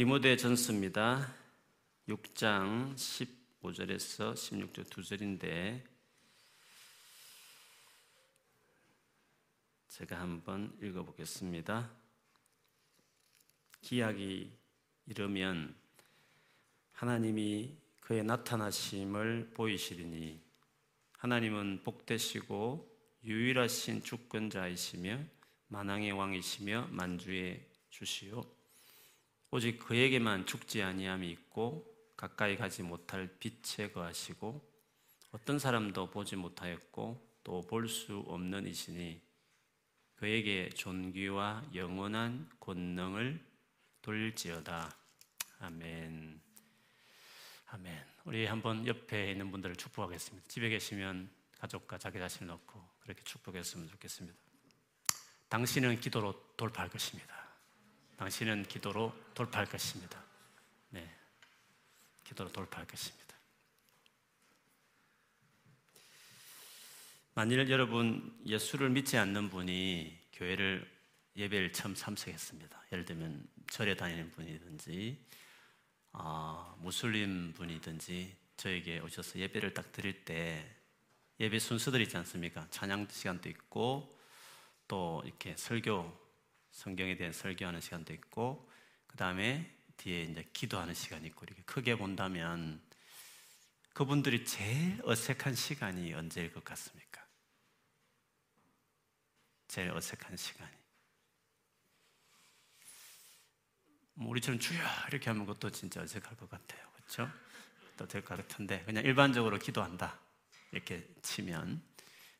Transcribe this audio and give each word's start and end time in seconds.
디모데 0.00 0.34
전서입니다. 0.38 1.30
6장 2.08 2.94
15절에서 2.94 4.32
16절 4.32 4.88
두 4.88 5.04
절인데 5.04 5.84
제가 9.88 10.18
한번 10.18 10.74
읽어보겠습니다. 10.80 11.90
기약이 13.82 14.50
이르면 15.04 15.74
하나님이 16.92 17.76
그의 18.00 18.24
나타나심을 18.24 19.50
보이시리니 19.52 20.40
하나님은 21.18 21.82
복되시고 21.84 22.90
유일하신 23.24 24.02
주권자이시며 24.02 25.20
만왕의 25.68 26.12
왕이시며 26.12 26.88
만주의 26.90 27.68
주시오 27.90 28.59
오직 29.50 29.78
그에게만 29.78 30.46
죽지 30.46 30.82
아니함이 30.82 31.28
있고 31.30 31.86
가까이 32.16 32.56
가지 32.56 32.82
못할 32.82 33.28
빛에 33.38 33.90
거하시고 33.90 34.68
어떤 35.32 35.58
사람도 35.58 36.10
보지 36.10 36.36
못하였고 36.36 37.30
또 37.42 37.62
볼 37.62 37.88
수 37.88 38.18
없는 38.28 38.66
이시니 38.66 39.20
그에게 40.16 40.68
존귀와 40.68 41.70
영원한 41.74 42.48
권능을 42.60 43.42
돌지어다. 44.02 44.94
아멘. 45.60 46.40
아멘. 47.68 48.04
우리 48.24 48.46
한번 48.46 48.86
옆에 48.86 49.32
있는 49.32 49.50
분들을 49.50 49.76
축복하겠습니다. 49.76 50.46
집에 50.48 50.68
계시면 50.68 51.30
가족과 51.58 51.98
자기 51.98 52.18
자신을 52.18 52.48
놓고 52.48 52.82
그렇게 53.00 53.22
축복했으면 53.24 53.88
좋겠습니다. 53.88 54.38
당신은 55.48 56.00
기도로 56.00 56.54
돌파할 56.56 56.90
것입니다. 56.90 57.39
당신은 58.20 58.64
기도로 58.64 59.14
돌파할 59.32 59.66
것입니다. 59.66 60.22
네. 60.90 61.10
기도로 62.22 62.52
돌파할 62.52 62.86
것입니다. 62.86 63.34
만일 67.32 67.70
여러분 67.70 68.38
예수를 68.44 68.90
믿지 68.90 69.16
않는 69.16 69.48
분이 69.48 70.18
교회를 70.34 70.86
예배를 71.34 71.72
처음 71.72 71.94
참석했습니다. 71.94 72.82
예를 72.92 73.06
들면 73.06 73.48
절에 73.70 73.96
다니는 73.96 74.30
분이든지 74.32 75.24
어, 76.12 76.76
무슬림 76.78 77.54
분이든지 77.54 78.36
저에게 78.58 78.98
오셔서 78.98 79.38
예배를 79.38 79.72
딱 79.72 79.92
드릴 79.92 80.26
때 80.26 80.70
예배 81.38 81.58
순서들 81.58 82.02
있지 82.02 82.18
않습니까? 82.18 82.66
찬양 82.68 83.08
시간도 83.08 83.48
있고 83.48 84.20
또 84.86 85.22
이렇게 85.24 85.56
설교 85.56 86.29
성경에 86.72 87.16
대한 87.16 87.32
설교하는 87.32 87.80
시간도 87.80 88.12
있고 88.14 88.70
그 89.06 89.16
다음에 89.16 89.70
뒤에 89.96 90.22
이제 90.22 90.48
기도하는 90.52 90.94
시간이 90.94 91.26
있고 91.28 91.44
이렇게 91.44 91.62
크게 91.62 91.96
본다면 91.96 92.80
그분들이 93.92 94.44
제일 94.44 95.00
어색한 95.04 95.54
시간이 95.54 96.14
언제일 96.14 96.52
것 96.52 96.64
같습니까? 96.64 97.26
제일 99.68 99.90
어색한 99.90 100.36
시간이. 100.36 100.70
뭐 104.14 104.28
우리처럼 104.30 104.58
주여 104.60 104.80
이렇게 105.08 105.30
하면 105.30 105.46
그것도 105.46 105.70
진짜 105.70 106.00
어색할 106.02 106.36
것 106.36 106.48
같아요. 106.48 106.88
그렇죠? 106.94 107.30
또 107.96 108.06
될 108.06 108.22
것 108.24 108.36
같은데 108.36 108.82
그냥 108.84 109.04
일반적으로 109.04 109.58
기도한다 109.58 110.18
이렇게 110.72 111.06
치면 111.22 111.82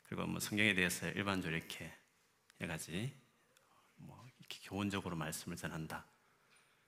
그리고 0.05 0.27
뭐 0.27 0.41
성경에 0.41 0.75
대해서 0.75 1.09
일반적으로 1.11 1.57
이렇게 1.57 1.93
해가지 2.61 3.13
뭐 3.17 3.20
이렇게 4.51 4.69
교훈적으로 4.69 5.15
말씀을 5.15 5.57
전한다. 5.57 6.05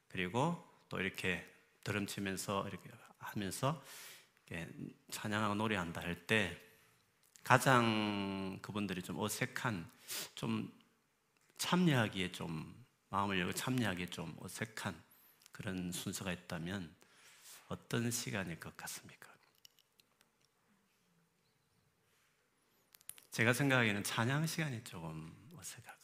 그리고 0.08 0.68
또 0.88 1.00
이렇게 1.00 1.48
드럼 1.84 2.06
치면서 2.06 2.66
이렇게 2.68 2.91
하면서 3.18 3.82
이렇게 4.46 4.68
찬양하고 5.10 5.55
노래한다 5.55 6.00
할 6.00 6.27
때 6.27 6.60
가장 7.44 8.58
그분들이 8.62 9.02
좀 9.02 9.18
어색한 9.18 9.90
좀 10.34 10.73
참여하기에 11.58 12.33
좀 12.33 12.84
마음을 13.08 13.39
열고 13.39 13.52
참여하기에 13.52 14.06
좀 14.06 14.36
어색한 14.40 15.00
그런 15.52 15.92
순서가 15.92 16.33
있다면 16.33 16.94
어떤 17.68 18.11
시간일 18.11 18.58
것 18.61 18.77
같습니까? 18.77 19.33
제가 23.30 23.52
생각하기에는 23.52 24.05
찬양 24.05 24.46
시간이 24.46 24.84
조금 24.84 25.34
어색할. 25.56 26.02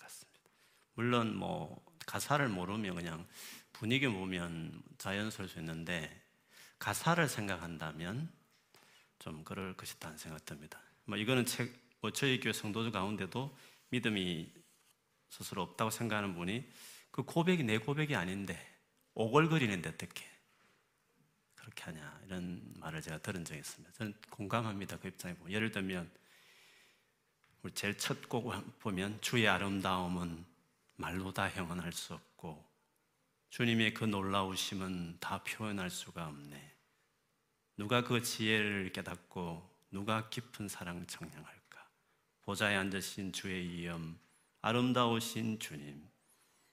물론 0.98 1.36
뭐 1.36 1.80
가사를 2.06 2.48
모르면 2.48 2.96
그냥 2.96 3.24
분위기 3.72 4.08
보면 4.08 4.82
자연스러울 4.98 5.48
수 5.48 5.60
있는데 5.60 6.10
가사를 6.80 7.28
생각한다면 7.28 8.28
좀 9.20 9.44
그럴 9.44 9.76
것이다 9.76 10.08
는 10.08 10.18
생각 10.18 10.44
듭니다. 10.44 10.80
뭐 11.04 11.16
이거는 11.16 11.46
책, 11.46 11.72
뭐 12.00 12.10
저희 12.10 12.40
교회 12.40 12.52
성도들 12.52 12.90
가운데도 12.90 13.56
믿음이 13.90 14.52
스스로 15.30 15.62
없다고 15.62 15.90
생각하는 15.90 16.34
분이 16.34 16.68
그 17.12 17.22
고백이 17.22 17.62
내 17.62 17.78
고백이 17.78 18.16
아닌데 18.16 18.58
오글거리는데 19.14 19.90
어떻게 19.90 20.24
그렇게 21.54 21.84
하냐 21.84 22.22
이런 22.26 22.74
말을 22.80 23.02
제가 23.02 23.18
들은 23.18 23.44
적이 23.44 23.60
있습니다. 23.60 23.92
저는 23.92 24.14
공감합니다. 24.30 24.98
그 24.98 25.06
입장에 25.06 25.34
보면 25.36 25.52
예를 25.52 25.70
들면 25.70 26.10
우리 27.62 27.72
제일 27.74 27.96
첫 27.96 28.28
곡 28.28 28.52
보면 28.80 29.20
주의 29.20 29.46
아름다움은 29.46 30.57
말로 30.98 31.32
다 31.32 31.48
형언할 31.48 31.92
수 31.92 32.12
없고 32.12 32.68
주님의 33.50 33.94
그 33.94 34.04
놀라우심은 34.04 35.18
다 35.20 35.42
표현할 35.44 35.90
수가 35.90 36.26
없네. 36.26 36.76
누가 37.76 38.02
그 38.02 38.20
지혜를 38.20 38.92
깨닫고 38.92 39.86
누가 39.92 40.28
깊은 40.28 40.68
사랑 40.68 41.06
청량할까? 41.06 41.88
보좌에 42.42 42.74
앉으신 42.74 43.32
주의 43.32 43.64
이엄, 43.78 44.18
아름다우신 44.60 45.60
주님, 45.60 46.04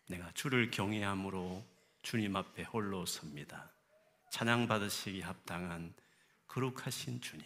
내가 0.08 0.32
주를 0.34 0.72
경외함으로 0.72 1.64
주님 2.02 2.36
앞에 2.36 2.64
홀로 2.64 3.06
섭니다. 3.06 3.72
찬양 4.32 4.68
받으시기 4.68 5.22
합당한 5.22 5.94
거룩하신 6.48 7.22
주님. 7.22 7.46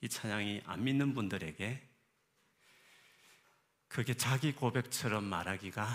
이 0.00 0.08
찬양이 0.08 0.62
안 0.64 0.82
믿는 0.82 1.12
분들에게 1.12 1.95
그게 3.96 4.12
자기 4.12 4.52
고백처럼 4.52 5.24
말하기가 5.24 5.88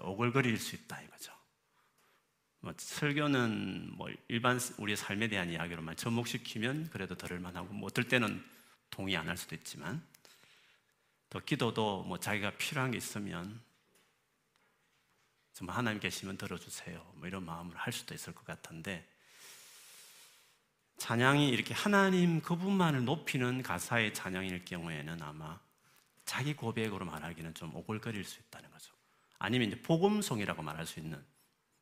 오글거릴 0.00 0.60
수 0.60 0.76
있다 0.76 1.02
이거죠. 1.02 1.32
뭐 2.60 2.72
설교는 2.76 3.96
뭐 3.96 4.08
일반 4.28 4.60
우리의 4.78 4.96
삶에 4.96 5.26
대한 5.26 5.50
이야기로만 5.50 5.96
접목시키면 5.96 6.90
그래도 6.90 7.16
들을 7.16 7.40
만하고 7.40 7.74
뭐 7.74 7.88
어떨 7.88 8.06
때는 8.06 8.40
동의 8.90 9.16
안 9.16 9.26
할 9.26 9.36
수도 9.36 9.56
있지만 9.56 10.06
또 11.28 11.40
기도도 11.40 12.04
뭐 12.04 12.20
자기가 12.20 12.52
필요한 12.58 12.92
게 12.92 12.96
있으면 12.96 13.60
좀 15.52 15.68
하나님 15.68 15.98
계시면 15.98 16.38
들어주세요. 16.38 17.14
뭐 17.16 17.26
이런 17.26 17.44
마음을 17.44 17.76
할 17.76 17.92
수도 17.92 18.14
있을 18.14 18.36
것 18.36 18.44
같은데 18.44 19.04
찬양이 20.98 21.48
이렇게 21.48 21.74
하나님 21.74 22.40
그분만을 22.40 23.04
높이는 23.04 23.64
가사의 23.64 24.14
찬양일 24.14 24.64
경우에는 24.64 25.20
아마 25.22 25.65
자기 26.26 26.54
고백으로 26.54 27.06
말하기는 27.06 27.54
좀 27.54 27.74
오글거릴 27.74 28.24
수 28.24 28.40
있다는 28.40 28.70
거죠. 28.70 28.92
아니면 29.38 29.68
이제 29.68 29.80
복음송이라고 29.80 30.62
말할 30.62 30.84
수 30.84 31.00
있는 31.00 31.24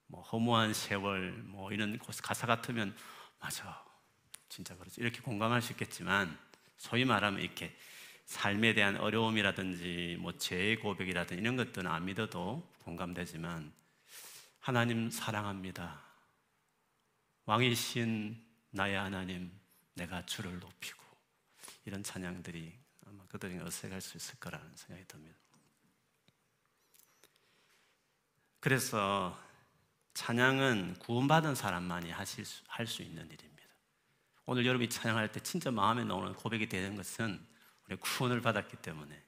뭐 0.06 0.22
허무한 0.22 0.74
세월 0.74 1.32
뭐 1.32 1.72
이런 1.72 1.98
가사 1.98 2.46
같으면 2.46 2.94
맞아 3.40 3.84
진짜 4.48 4.76
그렇지 4.76 5.00
이렇게 5.00 5.20
공감할 5.20 5.62
수 5.62 5.72
있겠지만 5.72 6.38
소위 6.76 7.04
말하면 7.04 7.40
이렇게 7.40 7.74
삶에 8.26 8.74
대한 8.74 8.96
어려움이라든지 8.96 10.18
뭐 10.20 10.36
죄의 10.36 10.76
고백이라든지 10.76 11.40
이런 11.40 11.56
것들은 11.56 11.90
안 11.90 12.04
믿어도 12.04 12.70
공감되지만 12.84 13.72
하나님 14.60 15.10
사랑합니다. 15.10 16.02
왕이신 17.46 18.42
나의 18.70 18.96
하나님 18.96 19.52
내가 19.94 20.24
주를 20.26 20.58
높이고 20.58 21.02
이런 21.84 22.02
찬양들이 22.02 22.83
그들이 23.34 23.58
어색할 23.58 24.00
수 24.00 24.16
있을 24.16 24.38
거라는 24.38 24.76
생각이 24.76 25.08
듭니다. 25.08 25.36
그래서 28.60 29.36
찬양은 30.14 31.00
구원받은 31.00 31.56
사람만이 31.56 32.12
하실 32.12 32.44
수, 32.44 32.62
할 32.68 32.86
수 32.86 33.02
있는 33.02 33.24
일입니다. 33.24 33.68
오늘 34.46 34.64
여러분이 34.64 34.88
찬양할 34.88 35.32
때 35.32 35.40
진짜 35.40 35.72
마음에 35.72 36.04
나오는 36.04 36.32
고백이 36.32 36.68
되는 36.68 36.94
것은 36.94 37.44
우리 37.86 37.96
구원을 37.96 38.40
받았기 38.40 38.76
때문에 38.76 39.20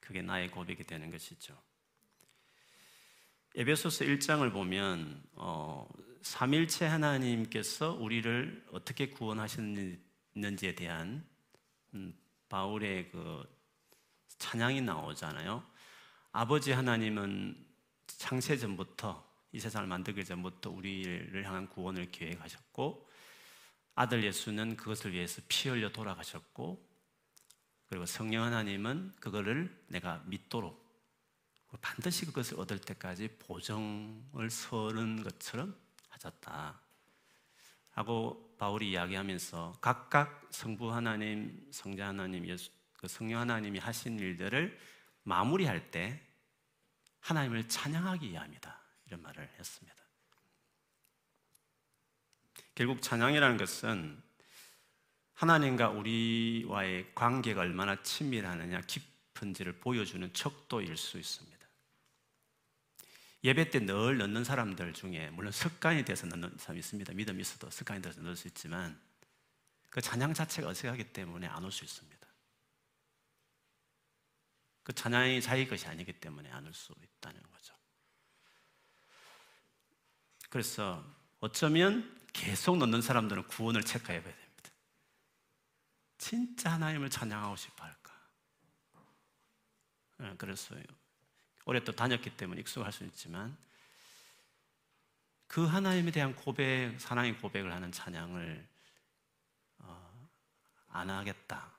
그게 0.00 0.20
나의 0.20 0.50
고백이 0.50 0.82
되는 0.82 1.08
것이죠. 1.08 1.56
에베소서 3.54 4.06
1장을 4.06 4.52
보면 4.52 5.22
어, 5.34 5.88
삼일체 6.22 6.86
하나님께서 6.86 7.92
우리를 7.92 8.66
어떻게 8.72 9.08
구원하셨는지에 9.08 10.74
대한 10.74 11.24
음, 11.94 12.12
바울의 12.52 13.10
그 13.10 13.42
찬양이 14.36 14.82
나오잖아요. 14.82 15.66
아버지 16.32 16.72
하나님은 16.72 17.66
창세 18.06 18.58
전부터 18.58 19.26
이 19.52 19.58
세상을 19.58 19.88
만들기 19.88 20.22
전부터 20.22 20.68
우리를 20.68 21.46
향한 21.46 21.66
구원을 21.70 22.10
계획하셨고 22.10 23.08
아들 23.94 24.22
예수는 24.22 24.76
그것을 24.76 25.14
위해서 25.14 25.40
피 25.48 25.70
흘려 25.70 25.92
돌아가셨고 25.92 26.86
그리고 27.86 28.04
성령 28.04 28.44
하나님은 28.44 29.14
그거를 29.18 29.84
내가 29.88 30.22
믿도록 30.26 30.82
반드시 31.80 32.26
그것을 32.26 32.60
얻을 32.60 32.78
때까지 32.82 33.28
보정을 33.38 34.50
서는 34.50 35.22
것처럼 35.22 35.74
하셨다. 36.10 36.78
하고 37.92 38.54
바울이 38.58 38.90
이야기하면서 38.90 39.78
각각 39.80 40.48
성부 40.50 40.92
하나님, 40.92 41.68
성자 41.70 42.08
하나님, 42.08 42.46
예수, 42.46 42.70
그 42.94 43.08
성령 43.08 43.40
하나님이 43.40 43.78
하신 43.78 44.18
일들을 44.18 44.78
마무리할 45.24 45.90
때 45.90 46.20
하나님을 47.20 47.68
찬양하기 47.68 48.30
위함이다. 48.30 48.80
이런 49.06 49.22
말을 49.22 49.48
했습니다. 49.58 49.96
결국 52.74 53.02
찬양이라는 53.02 53.56
것은 53.56 54.22
하나님과 55.34 55.90
우리와의 55.90 57.14
관계가 57.14 57.62
얼마나 57.62 58.02
친밀하느냐, 58.02 58.80
깊은지를 58.82 59.80
보여주는 59.80 60.32
척도일 60.32 60.96
수 60.96 61.18
있습니다. 61.18 61.61
예배 63.44 63.70
때 63.70 63.80
늘 63.80 64.18
넣는 64.18 64.44
사람들 64.44 64.92
중에 64.92 65.30
물론 65.30 65.50
습관이 65.52 66.04
돼서 66.04 66.26
넣는 66.26 66.56
사람이 66.58 66.78
있습니다. 66.78 67.12
믿음이 67.12 67.40
있어도 67.40 67.68
습관이 67.70 68.00
돼서 68.02 68.20
넣을 68.20 68.36
수 68.36 68.46
있지만 68.48 69.00
그 69.90 70.00
찬양 70.00 70.32
자체가 70.34 70.68
어색하기 70.68 71.12
때문에 71.12 71.46
안 71.48 71.64
올 71.64 71.72
수 71.72 71.84
있습니다. 71.84 72.26
그 74.84 74.92
찬양이 74.92 75.40
자기 75.42 75.66
것이 75.68 75.86
아니기 75.86 76.12
때문에 76.12 76.50
안 76.50 76.64
올 76.66 76.72
수 76.74 76.94
있다는 77.02 77.40
거죠. 77.50 77.74
그래서 80.48 81.04
어쩌면 81.40 82.16
계속 82.32 82.76
넣는 82.78 83.02
사람들은 83.02 83.48
구원을 83.48 83.82
체크해 83.82 84.22
봐야 84.22 84.32
됩니다. 84.34 84.70
진짜 86.18 86.72
하나님을 86.72 87.10
찬양하고 87.10 87.56
싶어 87.56 87.84
할까? 87.84 88.12
네, 90.18 90.36
그랬어요. 90.36 90.82
오래 91.64 91.82
또 91.84 91.92
다녔기 91.92 92.36
때문에 92.36 92.60
익숙할 92.60 92.92
수 92.92 93.04
있지만 93.04 93.56
그 95.46 95.64
하나님에 95.66 96.10
대한 96.10 96.34
고백, 96.34 96.96
사랑의 96.98 97.36
고백을 97.38 97.72
하는 97.72 97.92
찬양을 97.92 98.68
어, 99.78 100.28
안 100.88 101.10
하겠다. 101.10 101.70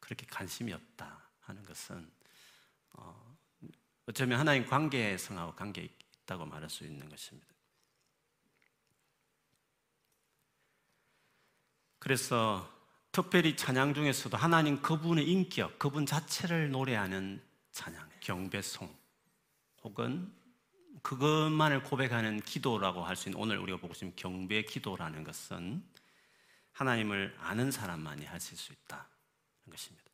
그렇게 0.00 0.26
관심이 0.26 0.72
없다 0.72 1.22
하는 1.40 1.64
것은 1.64 2.10
어, 2.92 3.36
어쩌면 4.06 4.40
하나님 4.40 4.66
관계에 4.66 5.18
성하고 5.18 5.54
관계 5.54 5.82
있다고 5.82 6.46
말할 6.46 6.70
수 6.70 6.84
있는 6.84 7.08
것입니다. 7.08 7.46
그래서 11.98 12.68
특별히 13.12 13.56
찬양 13.56 13.92
중에서도 13.94 14.36
하나님 14.36 14.80
그분의 14.80 15.28
인격, 15.28 15.78
그분 15.78 16.06
자체를 16.06 16.70
노래하는 16.70 17.44
찬양, 17.72 18.08
경배송, 18.20 18.99
혹은 19.82 20.32
그것만을 21.02 21.82
고백하는 21.82 22.40
기도라고 22.40 23.04
할 23.04 23.16
수 23.16 23.28
있는 23.28 23.40
오늘 23.40 23.58
우리가 23.58 23.78
보고 23.78 23.94
있는 23.94 24.14
경배 24.16 24.62
기도라는 24.64 25.24
것은 25.24 25.82
하나님을 26.72 27.36
아는 27.38 27.70
사람만이 27.70 28.24
하실 28.26 28.56
수 28.56 28.72
있다는 28.72 29.04
것입니다. 29.70 30.10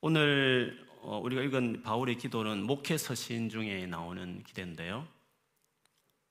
오늘 0.00 0.86
어, 1.02 1.18
우리가 1.18 1.42
읽은 1.42 1.82
바울의 1.82 2.16
기도는 2.18 2.64
목회 2.64 2.96
서신 2.96 3.48
중에 3.48 3.86
나오는 3.86 4.42
기도인데요. 4.42 5.06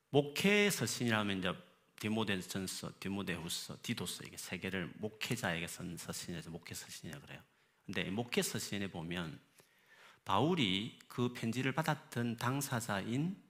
목회 0.09 0.69
서신이라면 0.69 1.39
이제 1.39 1.53
디모데전서, 1.99 2.93
디모데후서, 2.99 3.77
디도서 3.81 4.25
이게 4.25 4.37
세 4.37 4.57
개를 4.57 4.91
목회자에게 4.97 5.67
쓴 5.67 5.95
서신에서 5.95 6.49
목회 6.49 6.75
서신이라 6.75 7.19
그래요. 7.21 7.39
근데 7.85 8.03
목회 8.09 8.41
서신에 8.41 8.87
보면 8.87 9.39
바울이 10.25 10.97
그 11.07 11.33
편지를 11.33 11.73
받았던 11.73 12.37
당사자인 12.37 13.41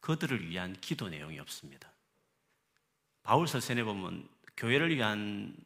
그들을 0.00 0.48
위한 0.48 0.74
기도 0.80 1.08
내용이 1.08 1.38
없습니다. 1.38 1.92
바울 3.22 3.46
서신에 3.46 3.84
보면 3.84 4.28
교회를 4.56 4.94
위한 4.94 5.56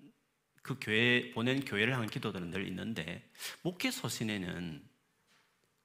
그 0.62 0.76
교회 0.80 1.30
보낸 1.32 1.64
교회를 1.64 1.94
향한 1.94 2.08
기도들은 2.08 2.50
늘 2.50 2.66
있는데 2.68 3.28
목회 3.62 3.90
서신에는 3.90 4.82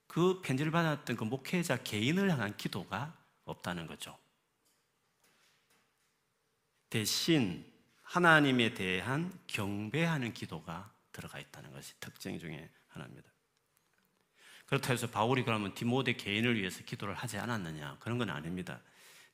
그 0.07 0.41
편지를 0.41 0.71
받았던 0.71 1.15
그 1.15 1.23
목회자 1.23 1.83
개인을 1.83 2.29
향한 2.29 2.57
기도가 2.57 3.17
없다는 3.45 3.87
거죠. 3.87 4.17
대신 6.89 7.65
하나님에 8.01 8.73
대한 8.73 9.31
경배하는 9.47 10.33
기도가 10.33 10.93
들어가 11.13 11.39
있다는 11.39 11.71
것이 11.71 11.93
특징 12.01 12.37
중에 12.37 12.69
하나입니다. 12.89 13.31
그렇다 14.71 14.93
해서 14.93 15.05
바울이 15.05 15.43
그러면 15.43 15.73
디모데 15.73 16.13
개인을 16.13 16.57
위해서 16.57 16.81
기도를 16.85 17.13
하지 17.13 17.37
않았느냐? 17.37 17.97
그런 17.99 18.17
건 18.17 18.29
아닙니다. 18.29 18.79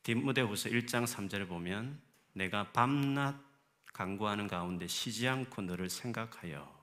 디모데후서 0.01 0.69
1장 0.69 1.05
3절에 1.05 1.47
보면 1.47 2.01
내가 2.33 2.71
밤낮 2.71 3.39
간구하는 3.93 4.47
가운데 4.47 4.87
쉬지 4.87 5.27
않고 5.27 5.61
너를 5.61 5.91
생각하여 5.91 6.75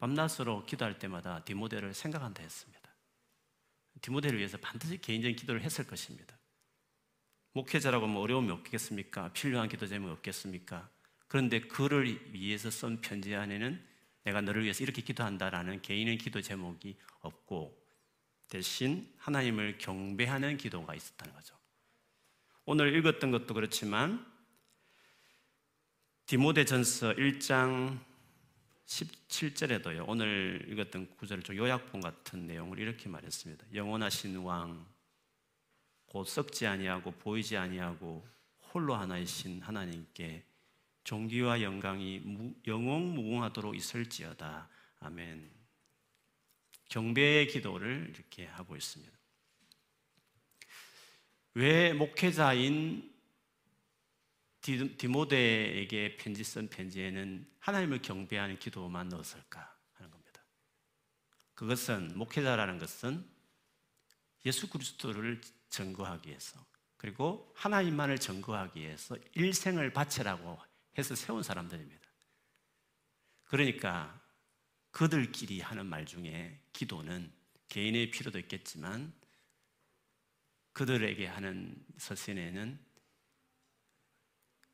밤낮으로 0.00 0.66
기도할 0.66 0.98
때마다 0.98 1.44
디모데를 1.44 1.94
생각한다 1.94 2.42
했습니다. 2.42 2.90
디모데를 4.00 4.36
위해서 4.40 4.58
반드시 4.58 5.00
개인적인 5.00 5.36
기도를 5.36 5.62
했을 5.62 5.86
것입니다. 5.86 6.36
목회자라고 7.52 8.08
뭐 8.08 8.22
어려움이 8.22 8.50
없겠습니까? 8.50 9.32
필요한 9.34 9.68
기도 9.68 9.86
제목이 9.86 10.10
없겠습니까? 10.14 10.90
그런데 11.28 11.60
그를 11.60 12.32
위해서 12.32 12.72
쓴 12.72 13.00
편지 13.00 13.36
안에는 13.36 13.87
내가 14.28 14.42
너를 14.42 14.62
위해서 14.64 14.84
이렇게 14.84 15.00
기도한다라는 15.00 15.80
개인의 15.80 16.18
기도 16.18 16.42
제목이 16.42 16.96
없고 17.20 17.76
대신 18.48 19.10
하나님을 19.16 19.78
경배하는 19.78 20.58
기도가 20.58 20.94
있었다는 20.94 21.34
거죠. 21.34 21.56
오늘 22.66 22.94
읽었던 22.96 23.30
것도 23.30 23.54
그렇지만 23.54 24.26
디모데전서 26.26 27.14
1장 27.14 27.98
17절에도요. 28.84 30.04
오늘 30.06 30.66
읽었던 30.68 31.16
구절을 31.16 31.42
좀 31.42 31.56
요약본 31.56 32.02
같은 32.02 32.46
내용을 32.46 32.78
이렇게 32.78 33.08
말했습니다. 33.08 33.66
영원하신 33.74 34.36
왕, 34.38 34.86
곧 36.04 36.24
썩지 36.26 36.66
아니하고 36.66 37.12
보이지 37.12 37.56
아니하고 37.56 38.26
홀로 38.74 38.94
하나이신 38.94 39.62
하나님께 39.62 40.44
존귀와 41.08 41.62
영광이 41.62 42.54
영원 42.66 43.14
무궁하도록 43.14 43.74
있을지어다. 43.74 44.68
아멘. 45.00 45.50
경배의 46.90 47.46
기도를 47.46 48.12
이렇게 48.14 48.44
하고 48.44 48.76
있습니다. 48.76 49.16
왜 51.54 51.94
목회자인 51.94 53.10
디모데에게 54.60 56.18
편지 56.18 56.44
쓴 56.44 56.68
편지에는 56.68 57.50
하나님을 57.58 58.02
경배하는 58.02 58.58
기도만 58.58 59.08
넣었을까 59.08 59.78
하는 59.94 60.10
겁니다. 60.10 60.42
그것은 61.54 62.18
목회자라는 62.18 62.78
것은 62.78 63.26
예수 64.44 64.68
그리스도를 64.68 65.40
증거하기 65.70 66.28
위해서 66.28 66.62
그리고 66.98 67.50
하나님만을 67.56 68.18
증거하기 68.18 68.78
위해서 68.78 69.16
일생을 69.32 69.94
바치라고 69.94 70.67
해서 70.98 71.14
세운 71.14 71.42
사람들입니다. 71.42 72.08
그러니까 73.44 74.20
그들끼리 74.90 75.60
하는 75.60 75.86
말 75.86 76.04
중에 76.04 76.60
기도는 76.72 77.32
개인의 77.68 78.10
필요도 78.10 78.38
있겠지만 78.40 79.12
그들에게 80.72 81.26
하는 81.26 81.76
서신에는 81.98 82.86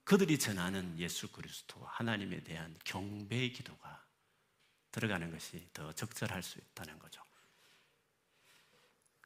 그들이 0.04 0.38
전하는 0.38 0.98
예수 0.98 1.30
그리스도 1.32 1.84
하나님에 1.86 2.42
대한 2.42 2.76
경배의 2.84 3.52
기도가 3.52 4.04
들어가는 4.90 5.30
것이 5.30 5.68
더 5.72 5.92
적절할 5.92 6.42
수 6.42 6.58
있다는 6.58 6.98
거죠. 6.98 7.22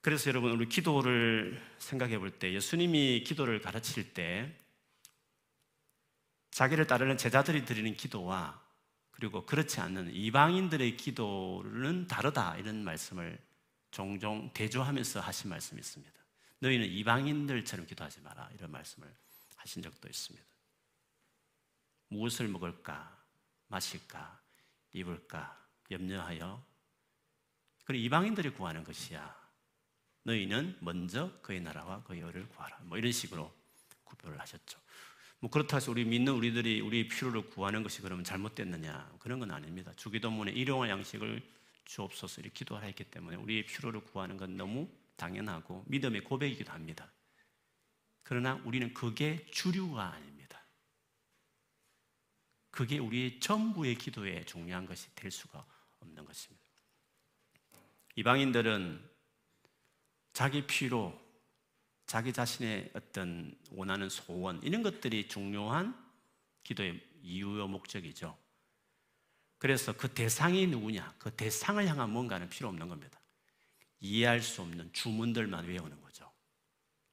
그래서 0.01 0.31
여러분 0.31 0.53
우리 0.53 0.69
기도를 0.69 1.61
생각해 1.79 2.19
볼 2.19 2.39
때 2.39 2.53
예수님이 2.53 3.25
기도를 3.25 3.61
가르칠 3.61 4.15
때 4.15 4.57
자기를 6.59 6.89
따르는 6.89 7.17
제자들이 7.17 7.65
드리는 7.65 7.95
기도와 7.97 8.61
그리고 9.13 9.47
그렇지 9.47 9.81
않는 9.81 10.13
이방인들의 10.13 10.97
기도는 10.97 12.09
다르다 12.09 12.57
이런 12.57 12.83
말씀을 12.83 13.39
종종 13.93 14.53
대조하면서 14.53 15.21
하신 15.21 15.51
말씀이 15.51 15.79
있습니다. 15.79 16.21
너희는 16.59 16.87
이방인들처럼 16.87 17.87
기도하지 17.87 18.23
마라 18.23 18.51
이런 18.57 18.73
말씀을 18.73 19.09
하신 19.55 19.85
적도 19.85 20.09
있습니다. 20.09 20.45
무엇을 22.09 22.49
먹을까, 22.49 23.17
마실까, 23.69 24.41
입을까 24.93 25.65
염려하여 25.93 26.67
그리고 27.85 28.05
이방인들이 28.05 28.51
구하는 28.51 28.83
것이야. 28.83 29.33
너희는 30.25 30.77
먼저 30.81 31.31
그의 31.41 31.61
나라와 31.61 32.03
그의 32.03 32.21
의를 32.21 32.49
구하라. 32.49 32.81
뭐 32.81 32.99
이런 32.99 33.13
식으로 33.13 33.57
구별을 34.03 34.41
하셨죠. 34.41 34.88
뭐 35.41 35.51
그렇다 35.51 35.77
해서 35.77 35.91
우리 35.91 36.05
믿는 36.05 36.33
우리들이 36.33 36.81
우리 36.81 37.07
필요를 37.07 37.51
구하는 37.51 37.83
것이 37.83 38.03
그러면 38.03 38.25
잘못됐느냐 38.25 39.17
그런 39.21 39.39
건 39.39 39.51
아닙니다. 39.51 39.93
주기도문에 39.97 40.53
일용할 40.53 40.91
양식을 40.91 41.43
주옵소서 41.85 42.41
이렇게 42.41 42.55
기도하라 42.55 42.87
했기 42.87 43.05
때문에 43.05 43.37
우리의 43.37 43.67
필요를 43.67 44.01
구하는 44.01 44.37
건 44.37 44.57
너무 44.57 44.89
당연하고 45.17 45.85
믿음의 45.87 46.25
고백이기도 46.25 46.73
합니다. 46.73 47.11
그러나 48.23 48.61
우리는 48.65 48.93
그게 48.93 49.47
주류가 49.51 50.13
아닙니다. 50.13 50.63
그게 52.71 52.99
우리의 52.99 53.41
전부의 53.41 53.95
기도에 53.97 54.45
중요한 54.45 54.87
것이 54.87 55.13
될 55.15 55.31
수가 55.31 55.65
없는 56.01 56.25
것입니다. 56.25 56.65
이방인들은 58.17 59.09
자기 60.33 60.67
필요, 60.67 61.19
자기 62.09 62.33
자신의 62.33 62.91
어떤 62.95 63.55
원하는 63.71 64.09
소원, 64.09 64.63
이런 64.63 64.83
것들이 64.83 65.29
중요한 65.29 65.95
기도의 66.65 67.01
이유요 67.23 67.69
목적이죠. 67.69 68.37
그래서 69.59 69.93
그 69.93 70.09
대상이 70.15 70.67
누구냐, 70.69 71.15
그 71.19 71.31
대상을 71.35 71.87
향한 71.87 72.11
뭔가는 72.11 72.49
필요 72.49 72.69
없는 72.71 72.89
겁니다. 72.89 73.21
이해할 74.01 74.41
수 74.41 74.63
없는 74.63 74.91
주문들만 74.95 75.67
외우는 75.67 76.01
거죠. 76.01 76.33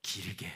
길게. 0.02 0.50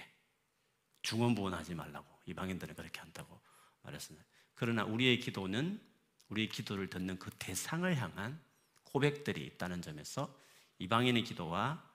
중언부언하지 1.01 1.75
말라고. 1.75 2.07
이방인들은 2.25 2.75
그렇게 2.75 2.99
한다고 3.01 3.41
말했습니다. 3.81 4.25
그러나 4.55 4.85
우리의 4.85 5.19
기도는 5.19 5.81
우리의 6.29 6.47
기도를 6.47 6.89
듣는 6.89 7.19
그 7.19 7.29
대상을 7.31 7.93
향한 7.97 8.41
고백들이 8.83 9.45
있다는 9.45 9.81
점에서 9.81 10.33
이방인의 10.77 11.25
기도와 11.25 11.88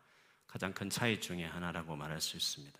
가장 0.54 0.72
큰 0.72 0.88
차이 0.88 1.20
중의 1.20 1.48
하나라고 1.48 1.96
말할 1.96 2.20
수 2.20 2.36
있습니다. 2.36 2.78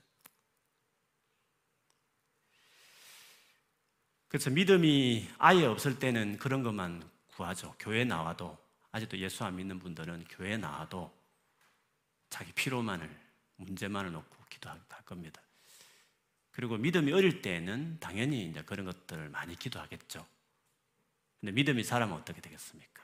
그래서 4.29 4.49
믿음이 4.49 5.29
아예 5.39 5.65
없을 5.67 5.99
때는 5.99 6.39
그런 6.39 6.63
것만 6.63 7.03
구하죠. 7.27 7.75
교회 7.81 8.05
나와도 8.05 8.57
아직도 8.93 9.19
예수 9.19 9.43
안 9.43 9.57
믿는 9.57 9.81
분들은 9.81 10.27
교회 10.29 10.57
나와도 10.57 11.13
자기 12.31 12.53
필요만을 12.53 13.11
문제만을 13.57 14.13
놓고 14.13 14.45
기도할 14.51 14.79
겁니다. 15.05 15.43
그리고 16.53 16.77
믿음이 16.77 17.13
어릴 17.13 17.43
때는 17.43 17.99
당연히 17.99 18.51
이제 18.51 18.63
그런 18.63 18.87
것들을 18.87 19.31
많이 19.31 19.59
기도하겠죠. 19.59 20.25
근데 21.41 21.51
믿음이 21.51 21.85
자라면 21.85 22.19
어떻게 22.19 22.41
되겠습니까? 22.41 23.03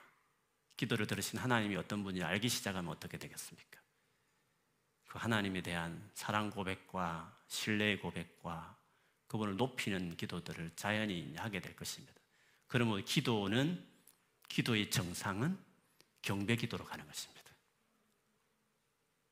기도를 0.77 1.09
들으신 1.09 1.41
하나님이 1.41 1.75
어떤 1.75 2.05
분이 2.05 2.23
알기 2.23 2.49
시작하면 2.49 2.93
어떻게 2.93 3.19
되겠습니까? 3.19 3.81
그 5.11 5.19
하나님에 5.19 5.61
대한 5.61 6.09
사랑 6.15 6.51
고백과 6.51 7.37
신뢰의 7.49 7.99
고백과 7.99 8.79
그분을 9.27 9.57
높이는 9.57 10.17
기도들을 10.17 10.71
자연히 10.77 11.35
하게 11.37 11.59
될 11.61 11.75
것입니다. 11.75 12.15
그러면 12.69 13.05
기도는 13.05 13.85
기도의 14.49 14.89
정상은 14.89 15.59
경배 16.23 16.55
기도로 16.55 16.85
가는 16.85 17.05
것입니다. 17.05 17.43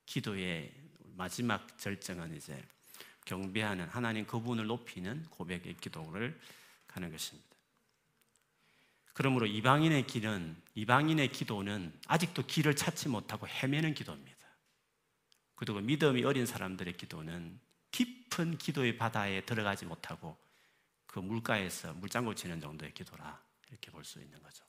기도의 0.04 0.74
마지막 1.14 1.78
절정은 1.78 2.34
이제 2.34 2.60
경배하는 3.24 3.86
하나님 3.88 4.26
그분을 4.26 4.66
높이는 4.66 5.22
고백의 5.30 5.76
기도를 5.76 6.40
가는 6.88 7.08
것입니다. 7.12 7.48
그러므로 9.12 9.46
이방인의 9.46 10.08
길은 10.08 10.60
이방인의 10.74 11.30
기도는 11.30 11.96
아직도 12.08 12.46
길을 12.46 12.74
찾지 12.74 13.08
못하고 13.10 13.46
헤매는 13.46 13.94
기도입니다. 13.94 14.37
그리고 15.58 15.80
믿음이 15.80 16.22
어린 16.22 16.46
사람들의 16.46 16.96
기도는 16.96 17.58
깊은 17.90 18.58
기도의 18.58 18.96
바다에 18.96 19.40
들어가지 19.40 19.86
못하고 19.86 20.38
그 21.08 21.18
물가에서 21.18 21.94
물장구 21.94 22.36
치는 22.36 22.60
정도의 22.60 22.94
기도라 22.94 23.42
이렇게 23.68 23.90
볼 23.90 24.04
수 24.04 24.20
있는 24.20 24.40
거죠. 24.40 24.64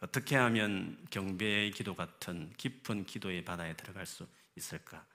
어떻게 0.00 0.34
하면 0.34 1.06
경배의 1.10 1.70
기도 1.70 1.94
같은 1.94 2.52
깊은 2.56 3.06
기도의 3.06 3.44
바다에 3.44 3.76
들어갈 3.76 4.06
수 4.06 4.26
있을까? 4.56 5.06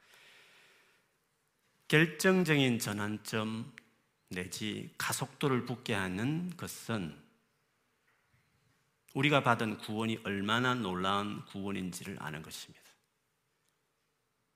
결정적인 1.89 2.79
전환점 2.79 3.75
내지 4.29 4.93
가속도를 4.97 5.65
붙게 5.65 5.93
하는 5.93 6.55
것은 6.55 7.28
우리가 9.13 9.43
받은 9.43 9.79
구원이 9.79 10.19
얼마나 10.23 10.75
놀라운 10.75 11.43
구원인지를 11.45 12.17
아는 12.19 12.41
것입니다. 12.41 12.83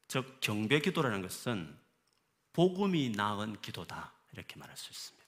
즉, 0.07 0.39
경배 0.41 0.81
기도라는 0.81 1.21
것은 1.21 1.75
복음이 2.53 3.09
낳은 3.09 3.61
기도다. 3.61 4.13
이렇게 4.31 4.57
말할 4.57 4.77
수 4.77 4.91
있습니다. 4.91 5.23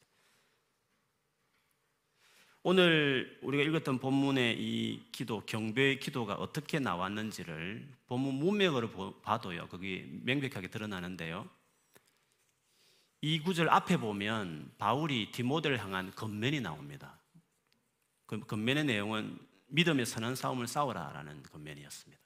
오늘 2.67 3.39
우리가 3.43 3.63
읽었던 3.63 3.99
본문의 3.99 4.59
이 4.59 5.11
기도, 5.11 5.45
경배의 5.45 5.99
기도가 5.99 6.33
어떻게 6.33 6.79
나왔는지를 6.79 7.87
본문 8.07 8.35
문맥으로 8.35 9.21
봐도요, 9.21 9.67
거기 9.67 10.19
명백하게 10.23 10.69
드러나는데요. 10.69 11.47
이 13.21 13.39
구절 13.39 13.69
앞에 13.69 13.97
보면 13.97 14.73
바울이 14.77 15.31
디모데를 15.31 15.79
향한 15.79 16.11
건면이 16.15 16.61
나옵니다. 16.61 17.19
그 18.25 18.39
건면의 18.39 18.85
내용은 18.85 19.37
믿음의 19.67 20.05
선한 20.05 20.35
싸움을 20.35 20.67
싸우라라는 20.67 21.43
건면이었습니다. 21.43 22.21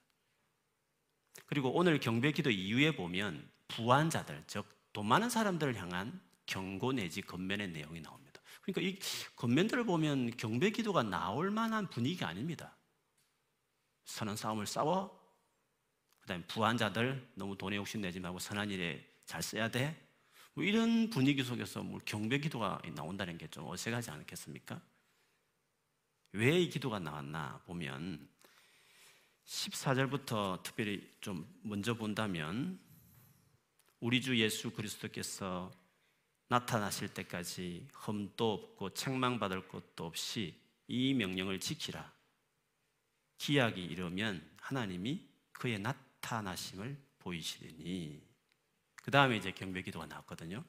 그리고 1.46 1.72
오늘 1.72 1.98
경배 1.98 2.32
기도 2.32 2.50
이후에 2.50 2.94
보면 2.94 3.50
부한 3.68 4.10
자들, 4.10 4.44
즉, 4.46 4.66
돈 4.92 5.06
많은 5.06 5.30
사람들을 5.30 5.76
향한 5.76 6.20
경고 6.46 6.92
내지 6.92 7.22
건면의 7.22 7.68
내용이 7.70 8.00
나옵니다. 8.00 8.40
그러니까 8.62 8.82
이 8.82 8.98
건면들을 9.36 9.84
보면 9.84 10.36
경배 10.36 10.70
기도가 10.70 11.02
나올 11.02 11.50
만한 11.50 11.88
분위기가 11.88 12.28
아닙니다. 12.28 12.76
선한 14.04 14.36
싸움을 14.36 14.66
싸워. 14.66 15.18
그 16.20 16.26
다음에 16.26 16.44
부한 16.46 16.76
자들 16.76 17.30
너무 17.34 17.56
돈에 17.56 17.76
욕심 17.76 18.00
내지 18.00 18.20
말고 18.20 18.38
선한 18.38 18.70
일에 18.70 19.04
잘 19.24 19.42
써야 19.42 19.68
돼. 19.70 20.08
뭐 20.54 20.64
이런 20.64 21.08
분위기 21.10 21.42
속에서 21.44 21.82
뭐 21.82 22.00
경배 22.04 22.38
기도가 22.40 22.80
나온다는 22.94 23.38
게 23.38 23.46
좀 23.48 23.66
어색하지 23.66 24.10
않겠습니까? 24.10 24.80
왜 26.32 26.62
이 26.62 26.68
기도가 26.68 27.00
나왔나 27.00 27.60
보면 27.66 28.28
14절부터 29.46 30.62
특별히 30.62 31.10
좀 31.20 31.44
먼저 31.62 31.94
본다면 31.94 32.78
우리 33.98 34.22
주 34.22 34.38
예수 34.38 34.70
그리스도께서 34.70 35.72
나타나실 36.46 37.14
때까지 37.14 37.88
흠도 37.92 38.52
없고 38.52 38.94
책망받을 38.94 39.66
것도 39.66 40.06
없이 40.06 40.54
이 40.86 41.14
명령을 41.14 41.58
지키라. 41.58 42.12
기약이 43.38 43.84
이르면 43.84 44.48
하나님이 44.60 45.28
그의 45.52 45.80
나타나심을 45.80 46.96
보이시리니 47.18 48.22
그 49.02 49.10
다음에 49.10 49.36
이제 49.36 49.50
경배 49.50 49.82
기도가 49.82 50.06
나왔거든요. 50.06 50.64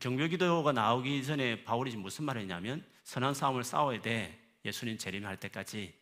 경배 0.00 0.28
기도가 0.28 0.72
나오기 0.72 1.24
전에 1.24 1.64
바울이 1.64 1.96
무슨 1.96 2.26
말을 2.26 2.42
했냐면 2.42 2.86
선한 3.04 3.34
싸움을 3.34 3.64
싸워야 3.64 4.00
돼. 4.02 4.41
예수님 4.64 4.98
재림할 4.98 5.38
때까지 5.38 5.94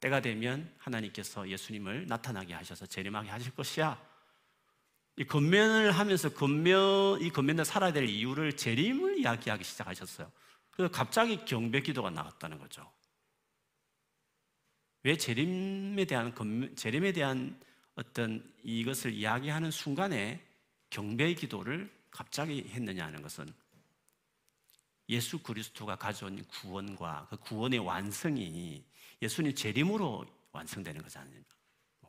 때가 0.00 0.20
되면 0.20 0.72
하나님께서 0.78 1.48
예수님을 1.48 2.06
나타나게 2.06 2.54
하셔서 2.54 2.86
재림하게 2.86 3.30
하실 3.30 3.54
것이야. 3.54 4.12
이 5.16 5.24
건면을 5.24 5.92
하면서 5.92 6.30
건면 6.30 7.20
이 7.20 7.30
건면을 7.30 7.64
살아야 7.64 7.92
될 7.92 8.08
이유를 8.08 8.56
재림을 8.56 9.18
이야기하기 9.18 9.62
시작하셨어요. 9.62 10.30
그래서 10.70 10.90
갑자기 10.90 11.44
경배 11.44 11.82
기도가 11.82 12.10
나왔다는 12.10 12.58
거죠. 12.58 12.90
왜 15.04 15.16
재림에 15.16 16.04
대한 16.04 16.34
재림에 16.76 17.12
대한 17.12 17.60
어떤 17.94 18.42
이것을 18.62 19.12
이야기하는 19.12 19.70
순간에 19.70 20.44
경배의 20.90 21.34
기도를 21.34 21.90
갑자기 22.10 22.64
했느냐 22.70 23.04
하는 23.04 23.22
것은 23.22 23.52
예수 25.12 25.38
그리스도가 25.38 25.96
가져온 25.96 26.42
구원과 26.44 27.28
그 27.30 27.36
구원의 27.36 27.78
완성이 27.80 28.84
예수님 29.20 29.54
재림으로 29.54 30.26
완성되는 30.52 31.02
거지 31.02 31.18
아닙니까? 31.18 31.54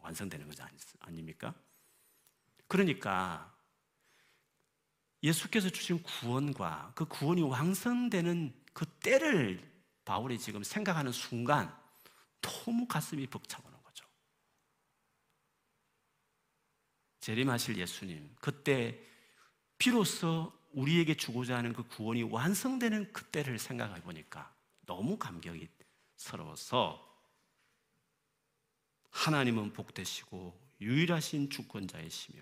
완성되는 0.02 0.48
거지 0.48 0.62
아닙니까? 1.00 1.54
그러니까 2.68 3.54
예수께서 5.22 5.70
주신 5.70 6.02
구원과 6.02 6.94
그 6.96 7.06
구원이 7.06 7.44
완성되는 7.44 8.54
그 8.74 8.86
때를 8.86 9.72
바울이 10.04 10.40
지금 10.40 10.64
생각하는 10.64 11.12
순간 11.12 11.74
너무 12.42 12.88
가슴이 12.88 13.28
벅차고 13.28 13.74
재림하실 17.24 17.78
예수님, 17.78 18.36
그때 18.42 19.00
비로소 19.78 20.52
우리에게 20.74 21.16
주고자 21.16 21.58
하는 21.58 21.74
그 21.74 21.84
구원이 21.84 22.24
완성되는 22.24 23.14
그때를 23.14 23.60
생각해 23.60 24.02
보니까 24.02 24.54
너무 24.86 25.18
감격이 25.18 25.68
서러워서 26.18 27.10
하나님은 29.12 29.74
복되시고 29.74 30.60
유일하신 30.82 31.50
주권자이시며 31.50 32.42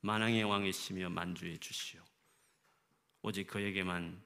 만왕의 0.00 0.44
왕이시며 0.44 1.10
만주의 1.10 1.58
주시오. 1.58 2.02
오직 3.22 3.46
그에게만 3.46 4.22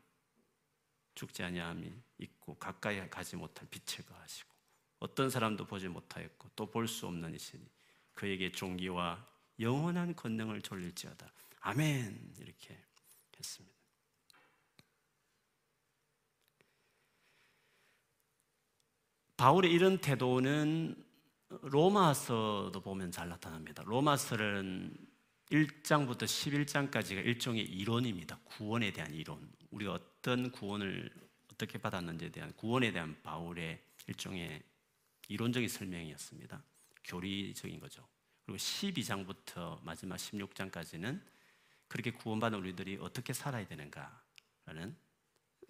죽지 1.14 1.42
아니함이 1.42 1.92
있고 2.18 2.58
가까이 2.58 3.08
가지 3.10 3.36
못할 3.36 3.66
빛을 3.70 4.06
가하시고 4.06 4.50
어떤 5.00 5.30
사람도 5.30 5.66
보지 5.66 5.88
못하였고 5.88 6.50
또 6.54 6.70
볼 6.70 6.86
수 6.86 7.06
없는 7.06 7.34
이시니 7.34 7.66
그에게 8.14 8.52
종기와 8.52 9.26
영원한 9.58 10.14
권능을 10.14 10.60
돌릴지어다. 10.62 11.32
아멘 11.60 12.34
이렇게 12.38 12.78
했습니다. 13.40 13.76
바울의 19.36 19.72
이런 19.72 19.98
태도는 19.98 21.02
로마서도 21.62 22.78
보면 22.82 23.10
잘 23.10 23.28
나타납니다. 23.28 23.82
로마서는 23.86 24.94
1장부터 25.50 26.24
11장까지가 26.24 27.24
일종의 27.24 27.64
이론입니다. 27.64 28.38
구원에 28.44 28.92
대한 28.92 29.12
이론. 29.12 29.50
우리가 29.70 29.94
어떤 29.94 30.50
구원을 30.52 31.10
어떻게 31.52 31.78
받았는지에 31.78 32.28
대한 32.30 32.52
구원에 32.54 32.92
대한 32.92 33.20
바울의 33.22 33.82
일종의 34.06 34.62
이론적인 35.28 35.68
설명이었습니다. 35.68 36.62
교리적인 37.04 37.80
거죠. 37.80 38.06
그리고 38.44 38.58
12장부터 38.58 39.82
마지막 39.82 40.16
16장까지는 40.16 41.20
그렇게 41.90 42.12
구원받은 42.12 42.58
우리들이 42.60 42.98
어떻게 43.00 43.32
살아야 43.32 43.66
되는가라는 43.66 44.96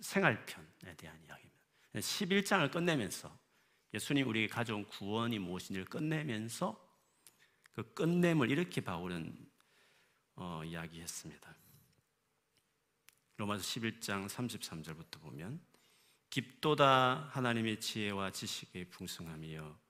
생활편에 0.01 0.95
대한 0.97 1.19
이야기입니다. 1.25 1.61
11장을 1.95 2.71
끝내면서 2.71 3.37
예수님 3.95 4.29
우리에게 4.29 4.53
가져온 4.53 4.87
구원이 4.87 5.39
무엇인지를 5.39 5.87
끝내면서 5.87 6.79
그 7.73 7.95
끝냄을 7.95 8.51
이렇게 8.51 8.83
바울은 8.83 9.51
어, 10.37 10.63
이야기했습니다. 10.63 11.57
로마서 13.39 13.63
11장 13.63 14.29
33절부터 14.29 15.23
보면 15.23 15.61
깊도다 16.29 17.31
하나님의 17.33 17.81
지혜와 17.81 18.31
지식의 18.31 18.91
풍성함이여 18.91 19.81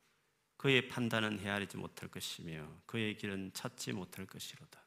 그의 0.56 0.88
판단은 0.88 1.40
헤아리지 1.40 1.76
못할 1.76 2.08
것이며 2.08 2.82
그의 2.86 3.16
길은 3.16 3.52
찾지 3.52 3.92
못할 3.92 4.26
것이로다. 4.26 4.79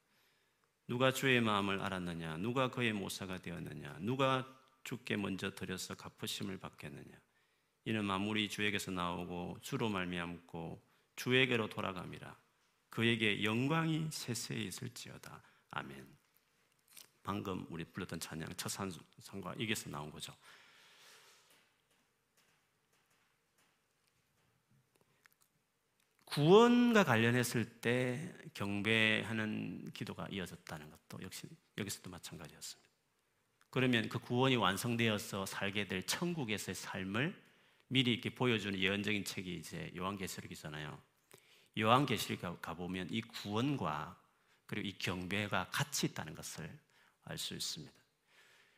누가 0.88 1.12
주의 1.12 1.40
마음을 1.40 1.82
알았느냐? 1.82 2.38
누가 2.38 2.70
그의 2.70 2.94
모사가 2.94 3.38
되었느냐? 3.40 3.98
누가 4.02 4.46
주께 4.84 5.16
먼저 5.16 5.54
드려서 5.56 5.96
갚으심을 5.96 6.58
받겠느냐? 6.58 7.18
이는 7.86 8.06
만물이 8.06 8.50
주에게서 8.50 8.92
나오고 8.92 9.58
주로 9.62 9.90
말미암고 9.90 10.82
주에게로 11.16 11.70
돌아감이라. 11.70 12.38
그에게 12.90 13.44
영광이 13.44 14.10
세세히 14.12 14.68
있을지어다. 14.68 15.42
아멘. 15.72 16.06
방금 17.24 17.66
우리 17.70 17.84
불렀던 17.86 18.20
찬양 18.20 18.56
첫 18.58 18.70
산상과 18.70 19.56
이게서 19.58 19.90
나온 19.90 20.12
거죠. 20.12 20.36
구원과 26.34 27.04
관련했을 27.04 27.64
때 27.80 28.34
경배하는 28.56 29.92
기도가 29.94 30.28
이어졌다는 30.32 30.90
것도 30.90 31.22
역시 31.22 31.48
여기서도 31.78 32.10
마찬가지였습니다. 32.10 32.90
그러면 33.70 34.10
그 34.10 34.18
구원이 34.18 34.56
완성되어서 34.56 35.46
살게 35.46 35.88
될 35.88 36.04
천국에서의 36.08 36.74
삶을 36.74 37.40
미리 37.88 38.14
이렇게 38.14 38.32
보여주는 38.34 38.78
예언적인 38.80 39.26
책이 39.26 39.56
이제 39.58 39.92
요한계시록이잖아요. 39.96 41.00
요한계시록 41.78 42.64
가보면 42.64 43.10
이 43.12 43.22
구원과 43.22 44.20
그리고 44.66 44.88
이 44.88 44.98
경배가 44.98 45.70
같이 45.70 46.08
있다는 46.08 46.34
것을 46.34 46.68
알 47.26 47.38
수 47.38 47.54
있습니다. 47.54 47.94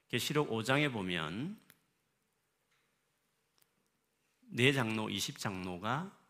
계시록 0.10 0.50
5장에 0.50 0.92
보면 0.92 1.58
네 4.42 4.74
장로, 4.74 5.08
20장로가 5.08 6.25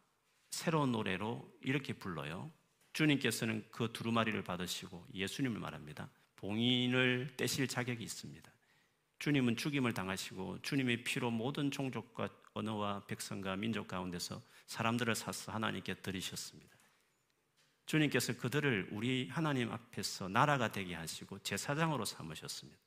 새로운 0.55 0.93
노래로 0.93 1.45
이렇게 1.63 1.91
불러요. 1.91 2.49
주님께서는 2.93 3.67
그 3.71 3.91
두루마리를 3.91 4.41
받으시고 4.41 5.05
예수님을 5.13 5.59
말합니다. 5.59 6.09
봉인을 6.37 7.33
떼실 7.35 7.67
자격이 7.67 8.01
있습니다. 8.01 8.49
주님은 9.19 9.57
죽임을 9.57 9.93
당하시고 9.93 10.61
주님의 10.61 11.03
피로 11.03 11.29
모든 11.29 11.71
종족과 11.71 12.29
언어와 12.53 13.05
백성과 13.05 13.57
민족 13.57 13.89
가운데서 13.89 14.41
사람들을 14.67 15.13
사서 15.13 15.51
하나님께 15.51 15.95
드리셨습니다. 15.95 16.73
주님께서 17.85 18.37
그들을 18.37 18.89
우리 18.91 19.27
하나님 19.27 19.73
앞에서 19.73 20.29
나라가 20.29 20.71
되게 20.71 20.95
하시고 20.95 21.39
제사장으로 21.39 22.05
삼으셨습니다. 22.05 22.79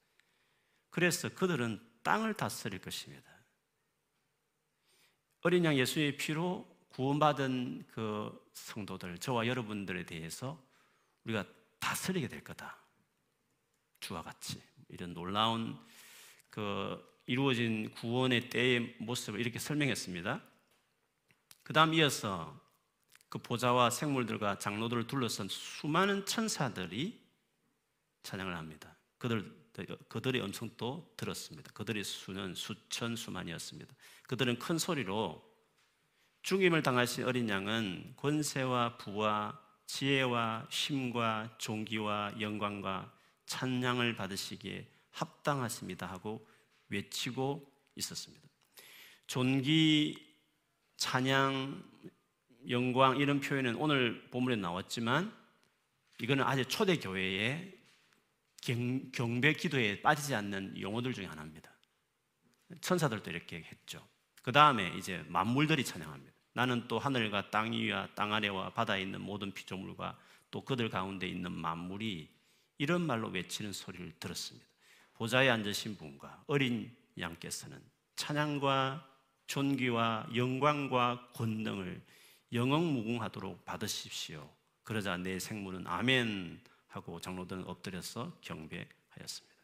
그래서 0.88 1.28
그들은 1.28 1.86
땅을 2.02 2.32
다스릴 2.32 2.80
것입니다. 2.80 3.30
어린 5.42 5.66
양 5.66 5.76
예수의 5.76 6.16
피로 6.16 6.77
구원받은 6.98 7.84
그 7.92 8.50
성도들, 8.54 9.18
저와 9.18 9.46
여러분들에 9.46 10.04
대해서 10.04 10.60
우리가 11.22 11.44
다스리게 11.78 12.26
될 12.26 12.42
거다. 12.42 12.76
주와 14.00 14.24
같이 14.24 14.60
이런 14.88 15.14
놀라운 15.14 15.78
그 16.50 17.00
이루어진 17.26 17.92
구원의 17.92 18.50
때의 18.50 18.96
모습을 18.98 19.38
이렇게 19.38 19.60
설명했습니다. 19.60 20.42
그 21.62 21.72
다음 21.72 21.94
이어서 21.94 22.60
그 23.28 23.38
보좌와 23.38 23.90
생물들과 23.90 24.58
장로들을 24.58 25.06
둘러싼 25.06 25.46
수많은 25.46 26.26
천사들이 26.26 27.16
찬양을 28.24 28.56
합니다. 28.56 28.96
그들, 29.18 29.56
그들의 30.08 30.42
음성도 30.42 31.14
들었습니다. 31.16 31.70
그들의 31.74 32.02
수는 32.02 32.56
수천 32.56 33.14
수만이었습니다. 33.14 33.94
그들은 34.26 34.58
큰 34.58 34.78
소리로 34.78 35.46
죽임을 36.48 36.82
당하신 36.82 37.26
어린 37.26 37.46
양은 37.46 38.14
권세와 38.16 38.96
부와 38.96 39.60
지혜와 39.84 40.66
힘과 40.70 41.54
종기와 41.58 42.40
영광과 42.40 43.12
찬양을 43.44 44.16
받으시기에 44.16 44.88
합당하십니다 45.10 46.06
하고 46.06 46.48
외치고 46.88 47.70
있었습니다. 47.96 48.48
존귀, 49.26 50.16
찬양, 50.96 51.84
영광 52.70 53.18
이런 53.18 53.40
표현은 53.40 53.74
오늘 53.74 54.30
본문에 54.30 54.56
나왔지만 54.56 55.30
이거는 56.18 56.44
아직 56.44 56.66
초대 56.70 56.98
교회의 56.98 57.74
경, 58.62 59.42
배 59.42 59.52
기도에 59.52 60.00
빠지지 60.00 60.34
않는 60.34 60.80
용어들 60.80 61.12
중에 61.12 61.26
하나입니다. 61.26 61.70
천사들도 62.80 63.32
이렇게 63.32 63.64
했죠. 63.70 64.02
그 64.40 64.50
다음에 64.50 64.94
이제 64.96 65.22
만물들이 65.28 65.84
찬양합니다. 65.84 66.37
나는 66.58 66.88
또 66.88 66.98
하늘과 66.98 67.50
땅 67.50 67.70
위와 67.70 68.08
땅 68.16 68.34
아래와 68.34 68.70
바다에 68.70 69.02
있는 69.02 69.20
모든 69.20 69.52
피조물과 69.52 70.18
또 70.50 70.64
그들 70.64 70.90
가운데 70.90 71.28
있는 71.28 71.52
만물이 71.52 72.28
이런 72.78 73.02
말로 73.02 73.28
외치는 73.28 73.72
소리를 73.72 74.18
들었습니다. 74.18 74.66
보좌에 75.12 75.50
앉으신 75.50 75.96
분과 75.96 76.42
어린 76.48 76.92
양께서는 77.16 77.80
찬양과 78.16 79.08
존귀와 79.46 80.30
영광과 80.34 81.28
권능을 81.34 82.02
영영무궁하도록 82.52 83.64
받으십시오. 83.64 84.50
그러자 84.82 85.16
내 85.16 85.38
생물은 85.38 85.86
아멘 85.86 86.60
하고 86.88 87.20
장로들은 87.20 87.68
엎드려서 87.68 88.36
경배하였습니다. 88.40 89.56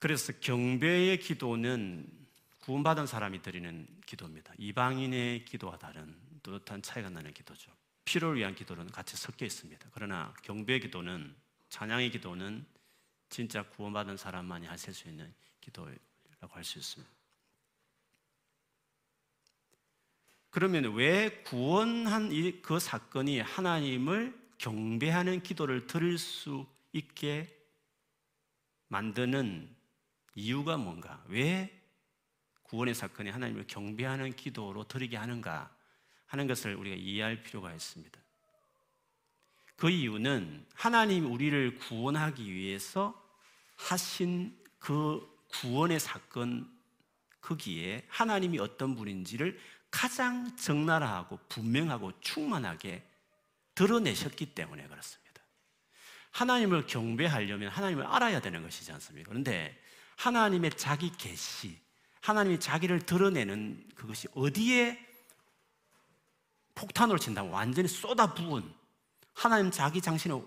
그래서 0.00 0.32
경배의 0.40 1.20
기도는 1.20 2.21
구원받은 2.62 3.06
사람이 3.06 3.42
드리는 3.42 3.86
기도입니다. 4.06 4.54
이방인의 4.56 5.44
기도와 5.44 5.78
다른 5.78 6.16
뚜렷한 6.42 6.82
차이가 6.82 7.10
나는 7.10 7.34
기도죠. 7.34 7.72
필요를 8.04 8.38
위한 8.38 8.54
기도는 8.54 8.86
같이 8.90 9.16
섞여 9.16 9.44
있습니다. 9.44 9.90
그러나 9.92 10.32
경배의 10.42 10.80
기도는 10.80 11.34
찬양의 11.70 12.10
기도는 12.12 12.64
진짜 13.28 13.62
구원받은 13.64 14.16
사람만이 14.16 14.66
하실 14.66 14.94
수 14.94 15.08
있는 15.08 15.32
기도라고 15.60 15.98
할 16.50 16.64
수 16.64 16.78
있습니다. 16.78 17.12
그러면 20.50 20.94
왜 20.94 21.42
구원한 21.44 22.30
그 22.60 22.78
사건이 22.78 23.40
하나님을 23.40 24.38
경배하는 24.58 25.42
기도를 25.42 25.86
들을 25.86 26.18
수 26.18 26.66
있게 26.92 27.58
만드는 28.88 29.74
이유가 30.34 30.76
뭔가? 30.76 31.24
왜 31.26 31.81
구원의 32.72 32.94
사건이 32.94 33.28
하나님을 33.28 33.66
경배하는 33.66 34.34
기도로 34.34 34.84
드리게 34.84 35.18
하는가 35.18 35.70
하는 36.26 36.46
것을 36.46 36.74
우리가 36.74 36.96
이해할 36.96 37.42
필요가 37.42 37.70
있습니다. 37.70 38.18
그 39.76 39.90
이유는 39.90 40.64
하나님 40.72 41.30
우리를 41.30 41.76
구원하기 41.76 42.50
위해서 42.50 43.14
하신 43.76 44.58
그 44.78 45.20
구원의 45.48 46.00
사건 46.00 46.66
거기에 47.42 48.06
하나님이 48.08 48.58
어떤 48.58 48.96
분인지를 48.96 49.60
가장 49.90 50.56
적나라하고 50.56 51.40
분명하고 51.50 52.20
충만하게 52.20 53.06
드러내셨기 53.74 54.54
때문에 54.54 54.88
그렇습니다. 54.88 55.42
하나님을 56.30 56.86
경배하려면 56.86 57.68
하나님을 57.68 58.06
알아야 58.06 58.40
되는 58.40 58.62
것이지 58.62 58.92
않습니까? 58.92 59.28
그런데 59.28 59.78
하나님의 60.16 60.70
자기 60.78 61.12
계시, 61.12 61.82
하나님이 62.22 62.60
자기를 62.60 63.00
드러내는 63.00 63.84
그것이 63.94 64.28
어디에 64.34 64.98
폭탄으로 66.74 67.18
친다면 67.18 67.52
완전히 67.52 67.88
쏟아 67.88 68.32
부은 68.32 68.72
하나님 69.34 69.70
자기 69.70 70.00
장신을 70.00 70.40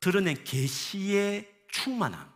드러낸 0.00 0.44
계시의 0.44 1.64
충만함, 1.70 2.30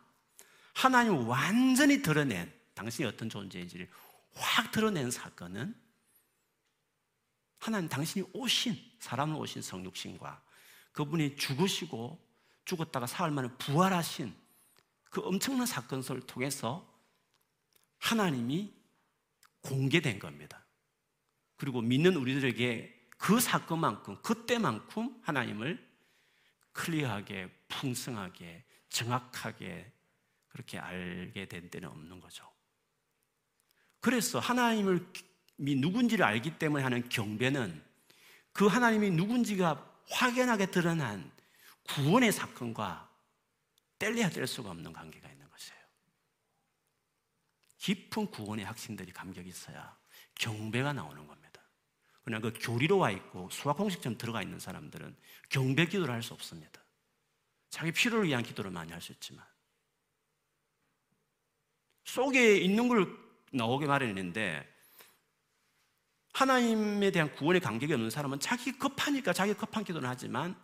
하나님을 0.74 1.26
완전히 1.26 2.02
드러낸 2.02 2.52
당신이 2.74 3.06
어떤 3.06 3.28
존재인지를 3.28 3.88
확 4.34 4.72
드러낸 4.72 5.10
사건은 5.10 5.74
하나님 7.58 7.88
당신이 7.88 8.26
오신 8.32 8.76
사람을 9.00 9.36
오신 9.36 9.62
성육신과 9.62 10.42
그분이 10.92 11.36
죽으시고 11.36 12.18
죽었다가 12.64 13.06
사흘 13.06 13.30
만에 13.30 13.48
부활하신 13.58 14.34
그 15.10 15.20
엄청난 15.20 15.66
사건을 15.66 16.22
통해서 16.22 16.91
하나님이 18.02 18.74
공개된 19.60 20.18
겁니다. 20.18 20.66
그리고 21.56 21.80
믿는 21.80 22.16
우리들에게 22.16 23.00
그 23.16 23.38
사건만큼, 23.38 24.20
그때만큼 24.22 25.20
하나님을 25.22 25.88
클리어하게, 26.72 27.48
풍성하게, 27.68 28.64
정확하게 28.88 29.92
그렇게 30.48 30.78
알게 30.78 31.46
된 31.46 31.70
때는 31.70 31.88
없는 31.88 32.20
거죠. 32.20 32.50
그래서 34.00 34.40
하나님을 34.40 35.06
누군지를 35.56 36.24
알기 36.24 36.58
때문에 36.58 36.82
하는 36.82 37.08
경배는 37.08 37.84
그 38.52 38.66
하나님이 38.66 39.10
누군지가 39.12 40.02
확연하게 40.10 40.66
드러난 40.66 41.30
구원의 41.84 42.32
사건과 42.32 43.08
뗄래야 44.00 44.30
뗄 44.30 44.48
수가 44.48 44.70
없는 44.70 44.92
관계가 44.92 45.28
있는. 45.28 45.41
깊은 47.82 48.30
구원의 48.30 48.64
학생들이 48.64 49.10
감격이 49.12 49.48
있어야 49.48 49.98
경배가 50.36 50.92
나오는 50.92 51.26
겁니다. 51.26 51.60
그냥 52.22 52.40
그 52.40 52.52
교리로 52.60 52.98
와 52.98 53.10
있고 53.10 53.48
수학 53.50 53.76
공식처럼 53.76 54.16
들어가 54.16 54.40
있는 54.40 54.60
사람들은 54.60 55.16
경배 55.48 55.86
기도를 55.86 56.14
할 56.14 56.22
수 56.22 56.32
없습니다. 56.32 56.80
자기 57.70 57.90
필요를 57.90 58.28
위한 58.28 58.44
기도를 58.44 58.70
많이 58.70 58.92
할 58.92 59.00
수 59.00 59.10
있지만 59.10 59.44
속에 62.04 62.58
있는 62.58 62.86
걸 62.86 63.18
나오게 63.50 63.86
마련했는데 63.86 64.72
하나님에 66.34 67.10
대한 67.10 67.34
구원의 67.34 67.60
감격이 67.60 67.92
없는 67.94 68.10
사람은 68.10 68.38
자기 68.38 68.70
급하니까 68.78 69.32
자기 69.32 69.54
급한 69.54 69.82
기도는 69.82 70.08
하지만 70.08 70.54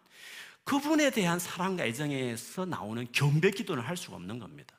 그분에 0.63 1.11
대한 1.11 1.41
사랑과 1.41 1.85
애정에서 1.85 2.65
나오는 2.65 3.11
경배 3.11 3.51
기도는 3.51 3.83
할 3.83 3.97
수가 3.97 4.15
없는 4.17 4.39
겁니다. 4.39 4.78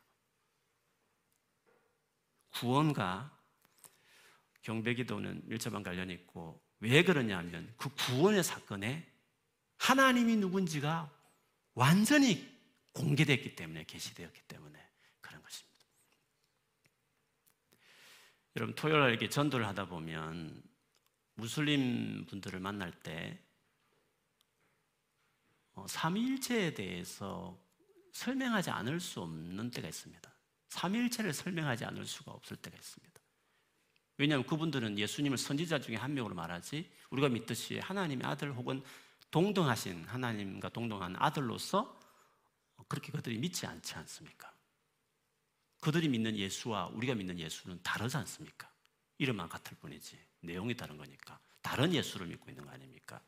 구원과 2.60 3.38
경배 4.62 4.94
기도는 4.96 5.42
밀접한 5.46 5.82
관련이 5.82 6.14
있고 6.14 6.62
왜 6.80 7.04
그러냐면 7.04 7.74
그 7.78 7.90
구원의 7.90 8.44
사건에 8.44 9.10
하나님이 9.78 10.36
누군지가 10.36 11.10
완전히 11.74 12.46
공개됐기 12.92 13.56
때문에 13.56 13.86
계시되었기 13.86 14.42
때문에 14.42 14.78
그런 15.22 15.42
것입니다. 15.42 15.86
여러분 18.58 18.76
토요일 18.76 19.00
날 19.00 19.10
이렇게 19.12 19.30
전도를 19.30 19.66
하다 19.68 19.86
보면 19.88 20.62
무슬림 21.36 22.26
분들을 22.26 22.60
만날 22.60 22.92
때 22.92 23.40
어, 25.76 25.88
삼위일체에 25.88 26.74
대해서 26.74 27.58
설명하지 28.12 28.70
않을 28.70 29.00
수 29.00 29.22
없는 29.22 29.72
때가 29.72 29.88
있습니다. 29.88 30.39
삼위일체를 30.70 31.34
설명하지 31.34 31.86
않을 31.86 32.06
수가 32.06 32.32
없을 32.32 32.58
때가 32.58 32.78
있습니다. 32.78 33.20
왜냐하면 34.18 34.46
그분들은 34.46 35.00
예수님을 35.00 35.38
선지자 35.38 35.80
중에 35.80 35.96
한 35.96 36.14
명으로 36.14 36.36
말하지 36.36 36.90
우리가 37.10 37.30
믿듯이 37.30 37.80
하나님의 37.80 38.28
아들 38.28 38.54
혹은 38.54 38.84
동등하신 39.32 40.06
하나님과 40.06 40.70
동등한 40.70 41.16
아들로서 41.18 41.98
그렇게 42.88 43.12
그들이 43.12 43.38
믿지 43.38 43.66
않지 43.66 43.96
않습니까? 43.96 44.52
그들이 45.82 46.10
믿는 46.10 46.36
예수와 46.36 46.88
우리가 46.88 47.16
믿는 47.16 47.40
예수는 47.40 47.80
다르지 47.82 48.18
않습니까? 48.18 48.70
이름만 49.18 49.48
같을 49.48 49.78
뿐이지 49.78 50.18
내용이 50.42 50.76
다른 50.76 50.98
거니까 50.98 51.40
다른 51.62 51.94
예수를 51.94 52.28
믿고 52.28 52.50
있는 52.50 52.66
거 52.66 52.72
아닙니까? 52.72 53.22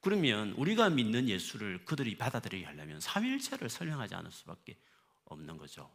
그러면 0.00 0.52
우리가 0.52 0.90
믿는 0.90 1.28
예수를 1.28 1.84
그들이 1.84 2.16
받아들이게 2.16 2.64
하려면 2.64 3.00
삼일체를 3.00 3.68
설명하지 3.68 4.14
않을 4.14 4.30
수밖에 4.30 4.78
없는 5.24 5.56
거죠. 5.56 5.90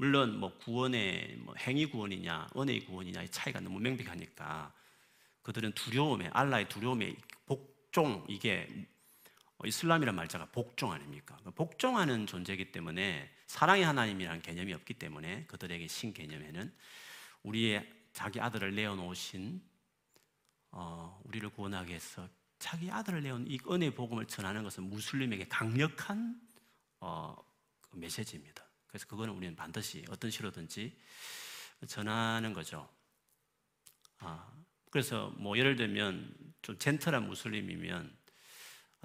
물론 0.00 0.38
뭐 0.38 0.56
구원의 0.58 1.38
뭐 1.40 1.54
행위 1.58 1.84
구원이냐 1.86 2.50
은혜의 2.56 2.84
구원이냐의 2.84 3.30
차이가 3.30 3.58
너무 3.58 3.80
명백하니까 3.80 4.72
그들은 5.42 5.72
두려움에 5.72 6.30
알라의 6.32 6.68
두려움에 6.68 7.16
복종 7.46 8.24
이게 8.28 8.68
이슬람이란 9.64 10.14
말자가 10.14 10.46
복종 10.52 10.92
아닙니까? 10.92 11.36
그 11.42 11.50
복종하는 11.50 12.28
존재이기 12.28 12.70
때문에 12.70 13.28
사랑의 13.48 13.84
하나님이라는 13.84 14.40
개념이 14.40 14.72
없기 14.72 14.94
때문에 14.94 15.46
그들에게 15.46 15.88
신 15.88 16.14
개념에는 16.14 16.72
우리의 17.42 17.92
자기 18.12 18.40
아들을 18.40 18.76
내어놓으신 18.76 19.60
어, 20.70 21.20
우리를 21.24 21.48
구원하기 21.50 21.88
위해서 21.88 22.28
자기 22.60 22.88
아들을 22.88 23.20
내온 23.24 23.46
이 23.48 23.58
은혜 23.68 23.92
복음을 23.92 24.26
전하는 24.26 24.62
것은 24.62 24.84
무슬림에게 24.84 25.48
강력한 25.48 26.40
어, 27.00 27.36
그 27.80 27.96
메시지입니다. 27.96 28.67
그래서 28.98 29.06
그거는 29.06 29.32
우리는 29.34 29.54
반드시 29.54 30.04
어떤 30.10 30.28
식으로든지 30.28 30.98
전하는 31.86 32.52
거죠. 32.52 32.88
아, 34.18 34.50
그래서 34.90 35.32
뭐 35.36 35.56
예를 35.56 35.76
들면 35.76 36.34
좀 36.62 36.76
젠틀한 36.76 37.28
무슬림이면 37.28 38.16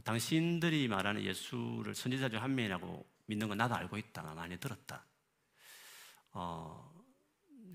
당신들이 0.03 0.87
말하는 0.87 1.21
예수를 1.23 1.93
선지자 1.93 2.29
중 2.29 2.39
한 2.39 2.55
명이라고 2.55 3.07
믿는 3.27 3.47
건 3.47 3.59
나도 3.59 3.75
알고 3.75 3.99
있다. 3.99 4.23
많이 4.33 4.57
들었다. 4.59 5.05
어, 6.31 6.91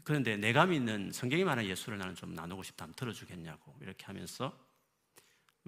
그런데 0.02 0.36
내가 0.36 0.66
믿는 0.66 1.12
성경이 1.12 1.44
말하는 1.44 1.70
예수를 1.70 1.98
나는 1.98 2.16
좀 2.16 2.34
나누고 2.34 2.64
싶다. 2.64 2.84
면 2.84 2.94
들어주겠냐고 2.96 3.78
이렇게 3.80 4.06
하면서 4.06 4.58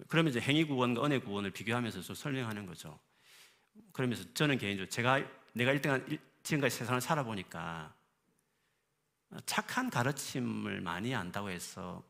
그러면 0.09 0.31
이제 0.31 0.41
행위 0.41 0.65
구원과 0.65 1.05
은혜 1.07 1.21
구원을 1.21 1.53
비교하면서 1.53 2.03
좀 2.03 2.17
설명하는 2.17 2.67
거죠. 2.67 2.99
그러면서 3.93 4.25
저는 4.35 4.59
개인적으로 4.59 4.91
제가 4.91 5.25
내가 5.53 5.73
1등한 5.73 6.19
지금까지 6.43 6.77
세상을 6.77 7.01
살아보니까 7.01 7.95
착한 9.47 9.91
가르침을 9.91 10.81
많이 10.81 11.15
안다고 11.15 11.51
해서 11.51 12.03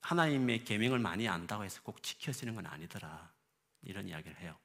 하나님의 0.00 0.64
계명을 0.64 0.98
많이 0.98 1.28
안다고 1.28 1.64
해서 1.64 1.80
꼭 1.82 2.02
지켜지는 2.02 2.54
건 2.54 2.66
아니더라. 2.66 3.30
이런 3.82 4.08
이야기를 4.08 4.38
해요. 4.40 4.56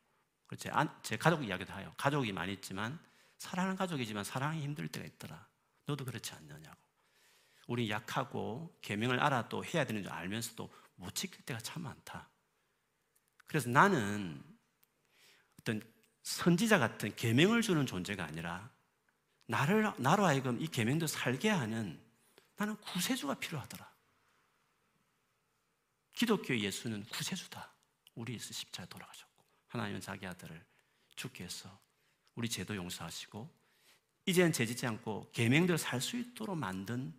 제, 0.58 0.72
제 1.04 1.18
가족 1.18 1.44
이야기도 1.44 1.74
해요. 1.74 1.94
가족이 1.98 2.32
많이 2.32 2.54
있지만 2.54 3.00
사랑하는 3.38 3.76
가족이지만 3.78 4.24
사랑이 4.24 4.62
힘들 4.62 4.88
때가 4.88 5.06
있더라. 5.06 5.48
너도 5.86 6.06
그렇지 6.06 6.34
않느냐고. 6.34 6.78
우리 7.68 7.90
약하고 7.90 8.78
계명을 8.82 9.20
알아도 9.20 9.64
해야 9.64 9.86
되는 9.86 10.02
줄 10.02 10.12
알면서도 10.12 10.74
못 10.96 11.14
지킬 11.14 11.46
때가 11.46 11.60
참 11.60 11.84
많다. 11.84 12.30
그래서 13.46 13.70
나는 13.70 14.42
어떤 15.60 15.82
선지자 16.24 16.80
같은 16.80 17.16
계명을 17.16 17.62
주는 17.62 17.86
존재가 17.86 18.24
아니라 18.24 18.70
나를 19.48 19.92
나로 19.98 20.26
하여금 20.26 20.62
이 20.62 20.68
계명도 20.68 21.08
살게 21.08 21.50
하는 21.50 22.00
나는 22.58 22.76
구세주가 22.78 23.36
필요하더라. 23.36 23.90
기독교 26.14 26.58
예수는 26.58 27.04
구세주다. 27.06 27.74
우리 28.16 28.34
예수 28.34 28.54
십자에 28.54 28.86
돌아가셨고 28.88 29.44
하나님은 29.68 30.02
자기 30.02 30.26
아들을 30.26 30.66
죽게 31.16 31.44
해서 31.44 31.80
우리 32.36 32.50
죄도 32.50 32.76
용서하시고 32.76 33.50
이제는 34.26 34.52
죄짓지 34.52 34.86
않고 34.86 35.32
계명대로 35.32 35.78
살 35.78 36.02
수 36.02 36.18
있도록 36.18 36.58
만든 36.58 37.14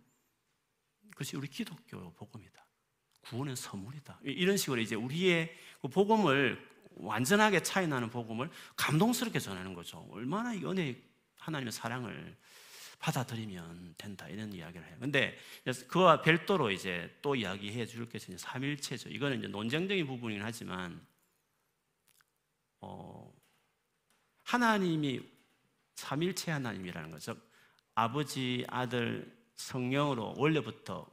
그것이 1.11 1.35
우리 1.35 1.47
기독교 1.47 2.13
복음이다. 2.13 2.65
구원은 3.21 3.55
선물이다. 3.55 4.19
이런 4.23 4.57
식으로 4.57 4.79
이제 4.81 4.95
우리의 4.95 5.55
그 5.81 5.87
복음을 5.87 6.67
완전하게 6.95 7.63
차이 7.63 7.87
나는 7.87 8.09
복음을 8.09 8.49
감동스럽게 8.75 9.39
전하는 9.39 9.73
거죠. 9.73 10.07
얼마나 10.11 10.53
이 10.53 10.63
은혜 10.65 11.01
하나님의 11.49 11.71
사랑을 11.71 12.37
받아들이면 12.99 13.95
된다 13.97 14.27
이런 14.27 14.53
이야기를 14.53 14.85
해요. 14.85 14.97
근데 14.99 15.37
그와 15.87 16.21
별도로 16.21 16.69
이제 16.69 17.17
또 17.21 17.35
이야기해 17.35 17.85
줄 17.85 18.07
것은 18.07 18.37
삼일체죠. 18.37 19.09
이거는 19.09 19.39
이제 19.39 19.47
논쟁적인 19.47 20.05
부분이긴 20.05 20.43
하지만 20.43 21.05
어, 22.81 23.33
하나님이 24.43 25.21
삼일체 25.95 26.51
하나님이라는 26.51 27.11
거죠. 27.11 27.35
아버지, 27.95 28.65
아들, 28.67 29.37
성령으로 29.55 30.35
원래부터 30.37 31.09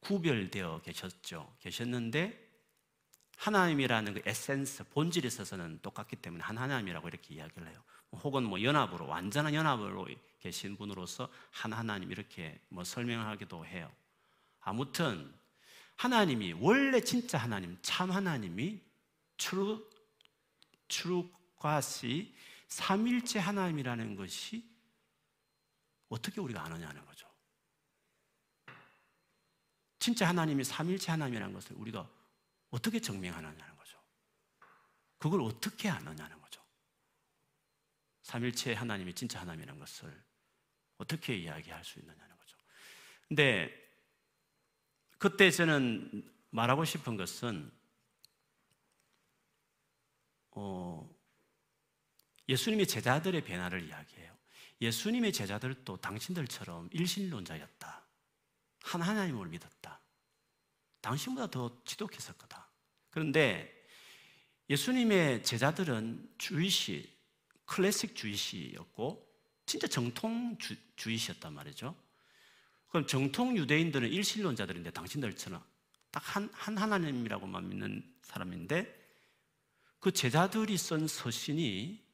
구별되어 0.00 0.82
계셨죠. 0.82 1.56
계셨는데 1.60 2.48
하나님이라는 3.36 4.14
그 4.14 4.22
에센스, 4.26 4.84
본질에 4.90 5.26
있어서는 5.26 5.80
똑같기 5.80 6.16
때문에 6.16 6.44
한 6.44 6.58
하나님이라고 6.58 7.08
이렇게 7.08 7.34
이야기를 7.34 7.68
해요. 7.68 7.82
혹은 8.12 8.44
뭐 8.44 8.62
연합으로 8.62 9.06
완전한 9.06 9.54
연합으로 9.54 10.08
계신 10.40 10.76
분으로서 10.76 11.30
한 11.50 11.72
하나님 11.72 12.10
이렇게 12.10 12.60
뭐 12.68 12.82
설명하기도 12.84 13.66
해요. 13.66 13.90
아무튼 14.60 15.32
하나님이 15.96 16.54
원래 16.54 17.00
진짜 17.00 17.38
하나님, 17.38 17.78
참 17.82 18.10
하나님이 18.10 18.80
true 19.36 19.88
true 20.88 21.61
God이 21.61 22.34
삼위일체 22.68 23.38
하나님이라는 23.38 24.16
것이 24.16 24.68
어떻게 26.08 26.40
우리가 26.40 26.64
아느냐는 26.64 27.04
거죠. 27.06 27.28
진짜 29.98 30.26
하나님이 30.28 30.64
삼위일체 30.64 31.12
하나님이라는 31.12 31.54
것을 31.54 31.76
우리가 31.76 32.08
어떻게 32.70 33.00
증명하느냐는 33.00 33.76
거죠. 33.76 33.98
그걸 35.18 35.42
어떻게 35.42 35.88
아느냐는. 35.88 36.39
삼일체 38.30 38.74
하나님이 38.74 39.12
진짜 39.12 39.40
하나님이라는 39.40 39.80
것을 39.80 40.22
어떻게 40.98 41.36
이야기할 41.36 41.84
수 41.84 41.98
있느냐는 41.98 42.36
거죠. 42.36 42.56
근데 43.26 43.68
그때 45.18 45.50
저는 45.50 46.30
말하고 46.50 46.84
싶은 46.84 47.16
것은 47.16 47.72
어, 50.52 51.12
예수님의 52.48 52.86
제자들의 52.86 53.42
변화를 53.42 53.82
이야기해요. 53.88 54.38
예수님의 54.80 55.32
제자들도 55.32 55.96
당신들처럼 55.96 56.88
일신론자였다. 56.92 58.06
한 58.82 59.02
하나님을 59.02 59.48
믿었다. 59.48 60.00
당신보다 61.00 61.50
더 61.50 61.82
지독했을 61.84 62.34
거다. 62.34 62.70
그런데 63.10 63.76
예수님의 64.68 65.42
제자들은 65.42 66.34
주의시, 66.38 67.19
클래식 67.70 68.16
주의시였고, 68.16 69.30
진짜 69.64 69.86
정통 69.86 70.58
주, 70.58 70.74
주의시였단 70.96 71.54
말이죠. 71.54 71.94
그럼 72.88 73.06
정통 73.06 73.56
유대인들은 73.56 74.08
일신론자들인데 74.10 74.90
당신들처럼 74.90 75.62
딱 76.10 76.36
한, 76.36 76.50
한 76.52 76.76
하나님이라고만 76.76 77.68
믿는 77.68 78.02
사람인데 78.22 78.92
그 80.00 80.10
제자들이 80.10 80.76
쓴 80.76 81.06
서신이 81.06 82.04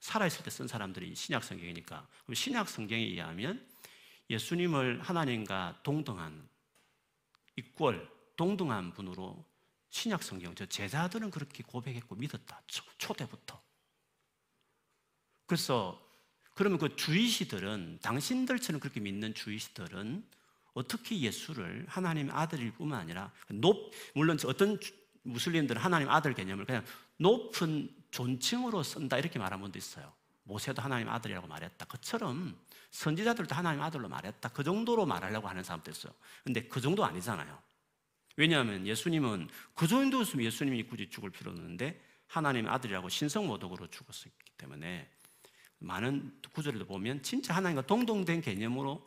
살아있을 0.00 0.44
때 0.44 0.50
쓴 0.50 0.66
사람들이 0.66 1.14
신약 1.14 1.44
성경이니까. 1.44 2.08
신약 2.32 2.68
성경에 2.70 3.02
의하면 3.02 3.68
예수님을 4.30 5.02
하나님과 5.02 5.80
동등한 5.82 6.48
이퀄 7.56 7.92
동등한 8.36 8.94
분으로 8.94 9.44
신약 9.90 10.22
성경 10.22 10.54
저 10.54 10.64
제자들은 10.64 11.30
그렇게 11.30 11.62
고백했고 11.62 12.16
믿었다. 12.16 12.62
초, 12.66 13.12
대부터 13.12 13.63
그래서 15.46 16.00
그러면 16.54 16.78
그 16.78 16.94
주이시들은 16.96 17.98
당신들처럼 18.02 18.80
그렇게 18.80 19.00
믿는 19.00 19.34
주이시들은 19.34 20.24
어떻게 20.74 21.20
예수를 21.20 21.84
하나님 21.88 22.30
아들일 22.30 22.72
뿐만 22.72 23.00
아니라 23.00 23.32
높 23.50 23.92
물론 24.14 24.38
어떤 24.46 24.78
무슬림들은 25.22 25.80
하나님 25.80 26.10
아들 26.10 26.34
개념을 26.34 26.64
그냥 26.64 26.84
높은 27.16 27.88
존칭으로 28.10 28.82
쓴다 28.82 29.18
이렇게 29.18 29.38
말한 29.38 29.60
분도 29.60 29.78
있어요. 29.78 30.12
모세도 30.44 30.82
하나님 30.82 31.08
아들이라고 31.08 31.46
말했다. 31.46 31.86
그처럼 31.86 32.56
선지자들도 32.90 33.54
하나님 33.54 33.80
아들로 33.80 34.08
말했다. 34.08 34.50
그 34.50 34.62
정도로 34.62 35.06
말하려고 35.06 35.48
하는 35.48 35.64
사람도 35.64 35.90
있어요. 35.90 36.12
근데 36.44 36.62
그 36.68 36.80
정도 36.80 37.04
아니잖아요. 37.04 37.58
왜냐하면 38.36 38.86
예수님은 38.86 39.48
그 39.74 39.86
정도였으면 39.86 40.44
예수님이 40.44 40.84
굳이 40.84 41.08
죽을 41.08 41.30
필요 41.30 41.50
없는데 41.50 42.00
하나님의 42.26 42.70
아들이라고 42.70 43.08
신성모독으로 43.08 43.88
죽었기 43.88 44.30
때문에 44.58 45.08
많은 45.78 46.40
구절을 46.52 46.86
보면 46.86 47.22
진짜 47.22 47.54
하나님과 47.54 47.86
동동된 47.86 48.40
개념으로 48.40 49.06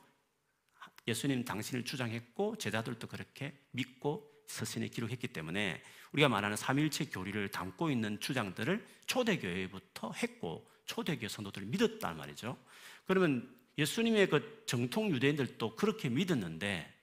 예수님 1.08 1.46
당신을 1.46 1.86
주장했고 1.86 2.58
제자들도 2.58 3.08
그렇게 3.08 3.58
믿고 3.72 4.30
서신에 4.48 4.88
기록했기 4.90 5.30
때문에 5.30 5.82
우리가 6.12 6.30
말하는 6.30 6.56
삼일체 6.58 7.06
교리를 7.06 7.50
담고 7.50 7.90
있는 7.92 8.20
주장들을 8.20 8.86
초대교회부터 9.06 10.12
했고 10.14 10.70
초대교회 10.86 11.28
성도들을 11.28 11.68
믿었단 11.68 12.18
말이죠. 12.18 12.58
그러면 13.06 13.54
예수님의 13.78 14.30
그 14.30 14.64
정통 14.66 15.12
유대인들도 15.12 15.76
그렇게 15.76 16.10
믿었는데 16.10 16.94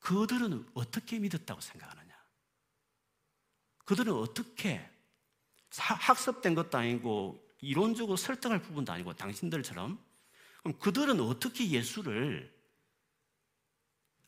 그들은 0.00 0.66
어떻게 0.74 1.18
믿었다고 1.18 1.60
생각하느냐? 1.60 2.16
그들은 3.84 4.12
어떻게 4.12 4.88
학습된 5.70 6.54
것도 6.54 6.78
아니고 6.78 7.45
이론적으로 7.66 8.16
설득할 8.16 8.62
부분도 8.62 8.92
아니고 8.92 9.14
당신들처럼 9.14 9.98
그럼 10.62 10.78
그들은 10.78 11.20
어떻게 11.20 11.68
예수를 11.68 12.54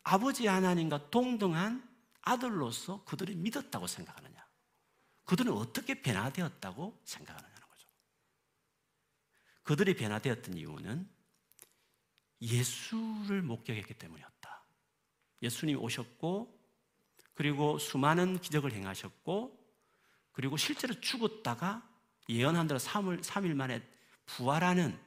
아버지 0.03 0.46
하나님과 0.46 1.11
동등한 1.11 1.87
아들로서 2.22 3.05
그들이 3.05 3.37
믿었다고 3.37 3.87
생각하느냐? 3.87 4.46
그들은 5.24 5.53
어떻게 5.53 6.01
변화되었다고 6.01 7.01
생각하느냐는 7.05 7.68
거죠. 7.68 7.88
그들이 9.62 9.94
변화되었던 9.94 10.57
이유는 10.57 11.09
예수를 12.40 13.42
목격했기 13.42 13.94
때문이었다. 13.94 14.64
예수님이 15.42 15.79
오셨고, 15.79 16.59
그리고 17.35 17.79
수많은 17.79 18.40
기적을 18.40 18.72
행하셨고, 18.72 19.59
그리고 20.33 20.57
실제로 20.57 20.98
죽었다가 21.01 21.88
예언한 22.29 22.67
대로 22.67 22.79
3일, 22.79 23.23
3일 23.23 23.55
만에 23.55 23.83
부활하는 24.27 24.99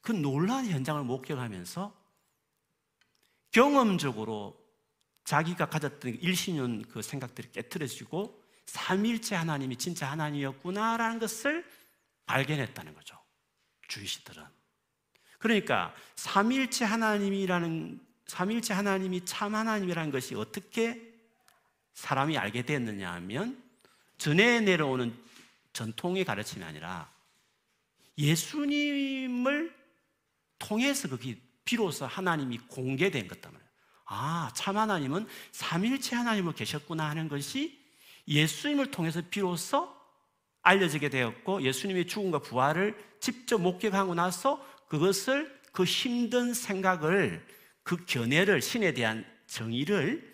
그 0.00 0.12
놀라운 0.12 0.66
현장을 0.66 1.02
목격하면서 1.04 1.94
경험적으로 3.52 4.58
자기가 5.24 5.66
가졌던 5.66 6.18
일신년 6.20 6.82
그 6.82 7.02
생각들이 7.02 7.50
깨트려지고 7.52 8.42
삼일째 8.66 9.34
하나님이 9.34 9.76
진짜 9.76 10.10
하나님이었구나라는 10.10 11.18
것을 11.18 11.64
발견했다는 12.26 12.94
거죠. 12.94 13.18
주이시들은. 13.88 14.44
그러니까 15.38 15.94
삼일째 16.16 16.84
하나님이라는 16.84 18.00
삼일째 18.26 18.74
하나님이 18.74 19.24
참 19.24 19.54
하나님이라는 19.54 20.12
것이 20.12 20.36
어떻게 20.36 21.10
사람이 21.94 22.38
알게 22.38 22.62
됐느냐 22.62 23.12
하면 23.14 23.60
전에 24.18 24.60
내려오는 24.60 25.12
전통의 25.72 26.24
가르침이 26.24 26.64
아니라 26.64 27.12
예수님을 28.18 29.74
통해서 30.58 31.08
그게 31.08 31.40
비로소 31.64 32.06
하나님이 32.06 32.58
공개된 32.68 33.28
것다 33.28 33.50
말이에요. 33.50 33.70
아, 34.06 34.50
참 34.54 34.76
하나님은 34.76 35.26
삼일체 35.52 36.16
하나님으로 36.16 36.54
계셨구나 36.54 37.08
하는 37.08 37.28
것이 37.28 37.80
예수님을 38.26 38.90
통해서 38.90 39.22
비로소 39.30 39.94
알려지게 40.62 41.08
되었고 41.08 41.62
예수님의 41.62 42.06
죽음과 42.06 42.40
부활을 42.40 42.96
직접 43.20 43.58
목격하고 43.58 44.14
나서 44.14 44.64
그것을 44.88 45.60
그 45.72 45.84
힘든 45.84 46.52
생각을 46.52 47.46
그 47.82 48.04
견해를 48.04 48.60
신에 48.60 48.92
대한 48.92 49.24
정의를 49.46 50.28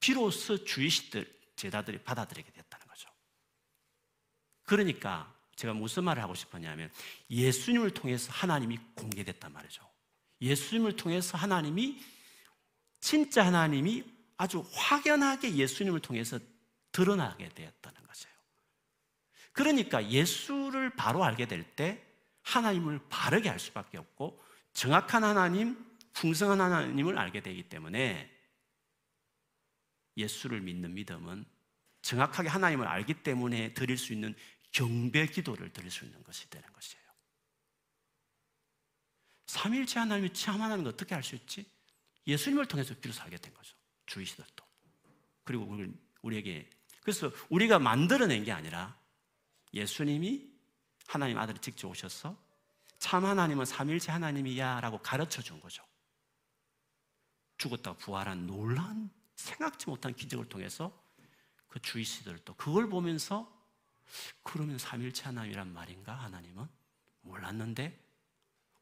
비로소 0.00 0.64
주의시들 0.64 1.30
제자들이 1.56 1.98
받아들이게 2.02 2.50
거죠. 2.50 2.55
그러니까 4.66 5.34
제가 5.56 5.72
무슨 5.72 6.04
말을 6.04 6.22
하고 6.22 6.34
싶었냐면 6.34 6.90
예수님을 7.30 7.92
통해서 7.92 8.30
하나님이 8.32 8.78
공개됐단 8.94 9.52
말이죠. 9.52 9.82
예수님을 10.42 10.96
통해서 10.96 11.38
하나님이 11.38 11.98
진짜 13.00 13.46
하나님이 13.46 14.04
아주 14.36 14.68
확연하게 14.72 15.54
예수님을 15.54 16.00
통해서 16.00 16.38
드러나게 16.92 17.48
되었다는 17.48 18.06
것이에요. 18.06 18.34
그러니까 19.52 20.06
예수를 20.10 20.90
바로 20.90 21.24
알게 21.24 21.46
될 21.46 21.64
때 21.74 22.02
하나님을 22.46 23.00
바르게 23.08 23.50
알 23.50 23.58
수밖에 23.58 23.98
없고 23.98 24.40
정확한 24.72 25.24
하나님, 25.24 25.84
풍성한 26.12 26.60
하나님을 26.60 27.18
알게 27.18 27.40
되기 27.40 27.68
때문에 27.68 28.30
예수를 30.16 30.60
믿는 30.60 30.94
믿음은 30.94 31.44
정확하게 32.02 32.48
하나님을 32.48 32.86
알기 32.86 33.14
때문에 33.22 33.74
드릴 33.74 33.98
수 33.98 34.12
있는 34.12 34.34
경배 34.76 35.28
기도를 35.28 35.72
드릴 35.72 35.90
수 35.90 36.04
있는 36.04 36.22
것이 36.22 36.50
되는 36.50 36.70
것이에요. 36.70 37.02
삼일째 39.46 40.00
하나님이 40.00 40.28
그 40.28 40.88
어떻게 40.88 41.14
알 41.14 41.22
수 41.22 41.34
있지? 41.34 41.64
예수님을 42.26 42.66
통해서 42.66 42.94
비로소 42.94 43.22
알게 43.22 43.38
된 43.38 43.54
거죠. 43.54 43.74
주이시들도. 44.04 44.66
그리고 45.44 45.66
우리에게 46.20 46.68
그래서 47.00 47.30
우리가 47.48 47.78
만들어낸 47.78 48.44
게 48.44 48.52
아니라 48.52 49.00
예수님이 49.72 50.52
하나님 51.06 51.38
아들이 51.38 51.58
직접 51.60 51.88
오셔서 51.88 52.36
참 52.98 53.24
하나님은 53.24 53.64
삼일체 53.64 54.12
하나님이야 54.12 54.80
라고 54.82 54.98
가르쳐 54.98 55.40
준 55.40 55.58
거죠. 55.58 55.82
죽었다 57.56 57.94
부활한 57.94 58.46
놀라운 58.46 59.08
생각지 59.36 59.88
못한 59.88 60.12
기적을 60.12 60.50
통해서 60.50 60.92
그 61.66 61.80
주이시들도 61.80 62.56
그걸 62.56 62.90
보면서 62.90 63.55
그러면 64.42 64.78
삼일체 64.78 65.24
하나님이란 65.24 65.72
말인가? 65.72 66.14
하나님은? 66.14 66.66
몰랐는데? 67.22 67.98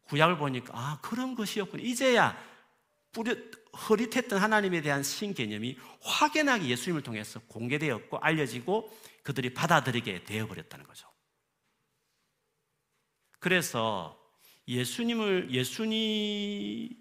구약을 0.04 0.37
보니까 0.38 0.72
아 0.74 1.00
그런 1.02 1.34
것이었군. 1.34 1.80
이제야 1.80 2.37
뿌려 3.12 3.34
흐릿했던 3.72 4.38
하나님에 4.38 4.82
대한 4.82 5.02
신개념이 5.02 5.78
확연하게 6.02 6.68
예수님을 6.68 7.02
통해서 7.02 7.40
공개되었고 7.48 8.18
알려지고 8.18 8.96
그들이 9.22 9.54
받아들이게 9.54 10.24
되어버렸다는 10.24 10.87
거죠. 10.87 11.08
그래서 13.38 14.20
예수님을 14.68 15.50
예수님의 15.52 16.96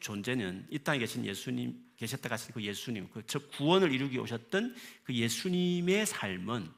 존재는 0.00 0.66
이 0.70 0.78
땅에 0.78 0.98
계신 0.98 1.24
예수님 1.24 1.84
계셨다 1.96 2.28
가신 2.28 2.52
그 2.52 2.62
예수님, 2.62 3.08
그즉 3.10 3.50
구원을 3.52 3.92
이루기 3.92 4.18
오셨던 4.18 4.74
그 5.04 5.14
예수님의 5.14 6.06
삶은 6.06 6.70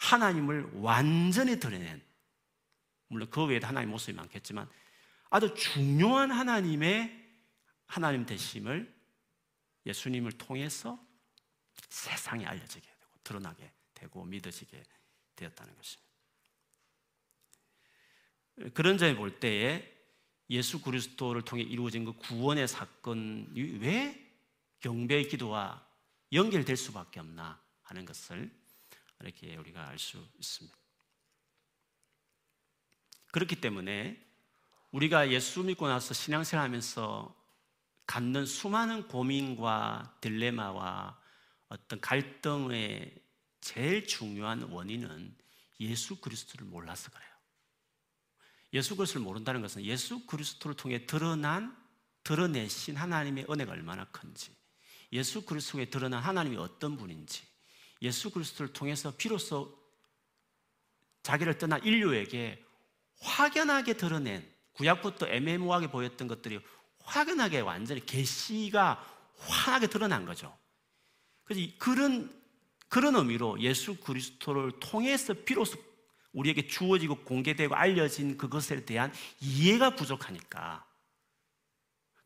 하나님을 0.00 0.70
완전히 0.74 1.60
드러낸 1.60 2.02
물론 3.08 3.28
그 3.30 3.44
외에도 3.44 3.66
하나님 3.66 3.90
모습이 3.90 4.16
많겠지만 4.16 4.68
아주 5.28 5.54
중요한 5.54 6.30
하나님의 6.30 7.18
하나님 7.86 8.24
되심을 8.24 8.92
예수님을 9.86 10.32
통해서 10.32 10.98
세상에 11.88 12.44
알려지게 12.46 12.86
되고 12.86 13.12
드러나게 13.22 13.70
되고 13.94 14.24
믿어지게 14.24 14.82
되었다는 15.36 15.76
것입니다. 15.76 16.10
그런 18.74 18.98
점에 18.98 19.16
볼 19.16 19.38
때에 19.38 19.96
예수 20.50 20.80
그리스도를 20.82 21.42
통해 21.42 21.62
이루어진 21.62 22.04
그 22.04 22.12
구원의 22.12 22.68
사건이 22.68 23.78
왜 23.80 24.32
경배의 24.80 25.28
기도와 25.28 25.86
연결될 26.32 26.76
수밖에 26.76 27.20
없나 27.20 27.60
하는 27.82 28.04
것을 28.04 28.59
이렇게 29.20 29.56
우리가 29.56 29.88
알 29.88 29.98
수 29.98 30.26
있습니다. 30.38 30.76
그렇기 33.32 33.60
때문에 33.60 34.20
우리가 34.90 35.30
예수 35.30 35.62
믿고 35.62 35.86
나서 35.88 36.14
신앙생활 36.14 36.64
하면서 36.66 37.36
갖는 38.06 38.44
수많은 38.44 39.06
고민과 39.06 40.18
딜레마와 40.20 41.20
어떤 41.68 42.00
갈등의 42.00 43.14
제일 43.60 44.06
중요한 44.06 44.62
원인은 44.62 45.36
예수 45.78 46.20
그리스도를 46.20 46.66
몰라서 46.66 47.10
그래요. 47.10 47.30
예수 48.72 48.96
그리스도를 48.96 49.24
모른다는 49.24 49.60
것은 49.62 49.84
예수 49.84 50.26
그리스도를 50.26 50.76
통해 50.76 51.06
드러난 51.06 51.76
드러내신 52.24 52.96
하나님의 52.96 53.46
은혜가 53.48 53.72
얼마나 53.72 54.04
큰지 54.06 54.54
예수 55.12 55.44
그리스도에 55.44 55.86
드러난 55.86 56.22
하나님이 56.22 56.56
어떤 56.56 56.96
분인지 56.96 57.49
예수 58.02 58.30
그리스도를 58.30 58.72
통해서 58.72 59.12
비로소 59.16 59.78
자기를 61.22 61.58
떠난 61.58 61.84
인류에게 61.84 62.64
확연하게 63.20 63.94
드러낸 63.94 64.48
구약부터 64.72 65.28
애매모호하게 65.28 65.88
보였던 65.88 66.28
것들이 66.28 66.60
확연하게 67.02 67.60
완전히 67.60 68.04
계시가 68.04 69.04
환하게 69.36 69.88
드러난 69.88 70.24
거죠. 70.24 70.56
그래서 71.44 71.70
그런 71.78 72.40
그런 72.88 73.14
의미로 73.14 73.60
예수 73.60 73.96
그리스도를 73.96 74.72
통해서 74.80 75.32
비로소 75.32 75.78
우리에게 76.32 76.66
주어지고 76.66 77.24
공개되고 77.24 77.74
알려진 77.74 78.36
그것에 78.36 78.84
대한 78.84 79.12
이해가 79.40 79.94
부족하니까 79.94 80.84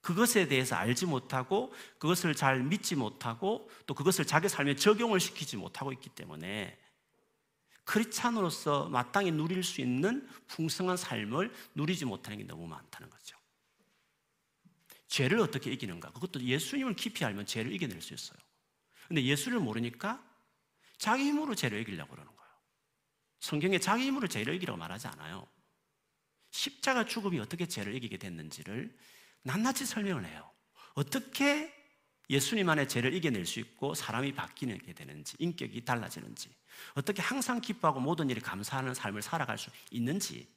그것에 0.04 0.46
대해서 0.48 0.76
알지 0.76 1.06
못하고 1.06 1.72
그것을 1.98 2.34
잘 2.34 2.62
믿지 2.62 2.94
못하고 2.94 3.70
또 3.86 3.94
그것을 3.94 4.26
자기 4.26 4.50
삶에 4.50 4.76
적용을 4.76 5.18
시키지 5.18 5.56
못하고 5.56 5.92
있기 5.94 6.10
때문에 6.10 6.78
크리스찬으로서 7.84 8.90
마땅히 8.90 9.32
누릴 9.32 9.64
수 9.64 9.80
있는 9.80 10.28
풍성한 10.48 10.98
삶을 10.98 11.52
누리지 11.74 12.04
못하는 12.04 12.36
게 12.38 12.44
너무 12.44 12.66
많다는 12.66 13.08
거죠. 13.08 13.38
죄를 15.06 15.40
어떻게 15.40 15.72
이기는가? 15.72 16.10
그것도 16.12 16.42
예수님을 16.42 16.96
깊이 16.96 17.24
알면 17.24 17.46
죄를 17.46 17.72
이겨낼 17.72 18.02
수 18.02 18.12
있어요. 18.12 18.38
근데 19.08 19.22
예수를 19.24 19.58
모르니까 19.58 20.22
자기 20.98 21.24
힘으로 21.24 21.54
죄를 21.54 21.80
이기려고 21.80 22.10
그러는 22.10 22.30
거예요. 22.30 22.52
성경에 23.40 23.78
자기 23.78 24.04
힘으로 24.04 24.28
죄를 24.28 24.54
이기라고 24.54 24.78
말하지 24.78 25.06
않아요. 25.08 25.46
십자가 26.50 27.06
죽음이 27.06 27.38
어떻게 27.40 27.66
죄를 27.66 27.94
이기게 27.94 28.18
됐는지를 28.18 28.94
낱낱이 29.44 29.86
설명을 29.86 30.26
해요. 30.26 30.50
어떻게 30.94 31.72
예수님 32.30 32.68
안에 32.68 32.86
죄를 32.86 33.12
이겨낼 33.14 33.44
수 33.46 33.60
있고 33.60 33.94
사람이 33.94 34.34
바뀌게 34.34 34.94
되는지, 34.94 35.36
인격이 35.38 35.84
달라지는지, 35.84 36.48
어떻게 36.94 37.20
항상 37.20 37.60
기뻐하고 37.60 38.00
모든 38.00 38.30
일에 38.30 38.40
감사하는 38.40 38.94
삶을 38.94 39.22
살아갈 39.22 39.58
수 39.58 39.70
있는지, 39.90 40.48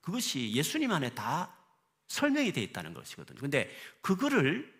그것이 0.00 0.52
예수님 0.52 0.90
안에 0.90 1.14
다 1.14 1.56
설명이 2.08 2.52
되어 2.52 2.64
있다는 2.64 2.92
것이거든요. 2.92 3.40
근데 3.40 3.70
그거를, 4.00 4.72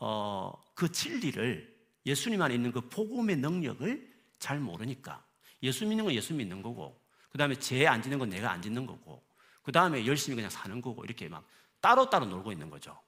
어, 0.00 0.52
그 0.74 0.90
진리를 0.90 1.72
예수님 2.04 2.42
안에 2.42 2.54
있는 2.54 2.72
그 2.72 2.80
복음의 2.88 3.36
능력을 3.36 4.12
잘 4.40 4.58
모르니까 4.58 5.24
예수 5.62 5.86
믿는 5.86 6.04
건 6.04 6.12
예수 6.14 6.34
믿는 6.34 6.62
거고, 6.62 7.00
그 7.30 7.38
다음에 7.38 7.54
죄 7.54 7.86
안 7.86 8.02
짓는 8.02 8.18
건 8.18 8.28
내가 8.28 8.50
안 8.50 8.60
짓는 8.60 8.86
거고, 8.86 9.24
그 9.62 9.70
다음에 9.70 10.04
열심히 10.04 10.34
그냥 10.34 10.50
사는 10.50 10.82
거고, 10.82 11.04
이렇게 11.04 11.28
막 11.28 11.46
따로따로 11.84 12.24
놀고 12.24 12.50
있는 12.50 12.70
거죠. 12.70 12.98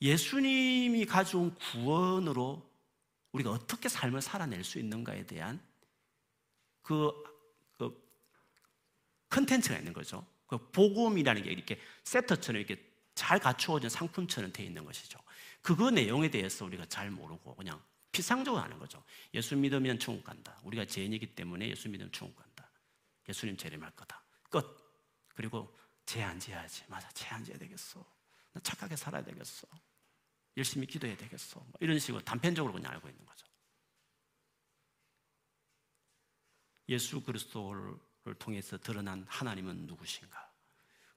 예수님이 0.00 1.06
가져온 1.06 1.54
구원으로 1.54 2.68
우리가 3.30 3.52
어떻게 3.52 3.88
삶을 3.88 4.20
살아낼 4.20 4.64
수 4.64 4.80
있는가에 4.80 5.24
대한 5.24 5.64
그, 6.82 7.12
그 7.78 7.96
컨텐츠가 9.28 9.78
있는 9.78 9.92
거죠. 9.92 10.26
그 10.48 10.58
복음이라는 10.72 11.44
게 11.44 11.52
이렇게 11.52 11.80
세터처럼 12.02 12.60
이렇게 12.60 12.84
잘 13.14 13.38
갖추어진 13.38 13.88
상품처럼 13.88 14.52
되어 14.52 14.66
있는 14.66 14.84
것이죠. 14.84 15.20
그거 15.60 15.88
내용에 15.92 16.32
대해서 16.32 16.64
우리가 16.64 16.86
잘 16.86 17.12
모르고 17.12 17.54
그냥 17.54 17.80
피상적으로 18.10 18.60
하는 18.60 18.80
거죠. 18.80 19.04
예수 19.34 19.56
믿으면 19.56 20.00
천국 20.00 20.24
간다. 20.24 20.58
우리가 20.64 20.84
죄인이기 20.84 21.36
때문에 21.36 21.68
예수 21.68 21.88
믿으면 21.88 22.10
천국 22.10 22.34
간다. 22.34 22.68
예수님 23.28 23.56
재림할 23.56 23.92
거다. 23.92 24.20
끝. 24.50 24.66
그리고 25.36 25.72
지어야지. 26.38 26.84
맞아, 26.88 27.08
지어야 27.12 27.42
되겠어. 27.58 28.04
나 28.52 28.60
착하게 28.60 28.96
살아야 28.96 29.24
되겠어. 29.24 29.66
열심히 30.56 30.86
기도해야 30.86 31.16
되겠어. 31.16 31.60
뭐 31.60 31.72
이런 31.80 31.98
식으로 31.98 32.22
단편적으로 32.22 32.74
그냥 32.74 32.92
알고 32.92 33.08
있는 33.08 33.24
거죠. 33.24 33.46
예수 36.88 37.22
그리스도를 37.22 38.34
통해서 38.38 38.76
드러난 38.76 39.24
하나님은 39.28 39.86
누구신가? 39.86 40.52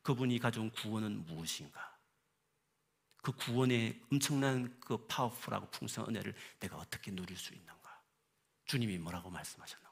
그분이 0.04 0.40
가져온 0.40 0.72
구원은 0.72 1.26
무엇인가? 1.26 1.98
그 3.18 3.32
구원의 3.34 4.02
엄청난 4.12 4.80
그 4.80 5.06
파워풀하고 5.08 5.72
풍성한 5.72 6.16
은혜를 6.16 6.36
내가 6.60 6.78
어떻게 6.78 7.12
누릴 7.12 7.36
수 7.36 7.54
있는가? 7.54 8.02
주님이 8.66 9.00
뭐라고 9.00 9.30
말씀하셨나? 9.30 9.85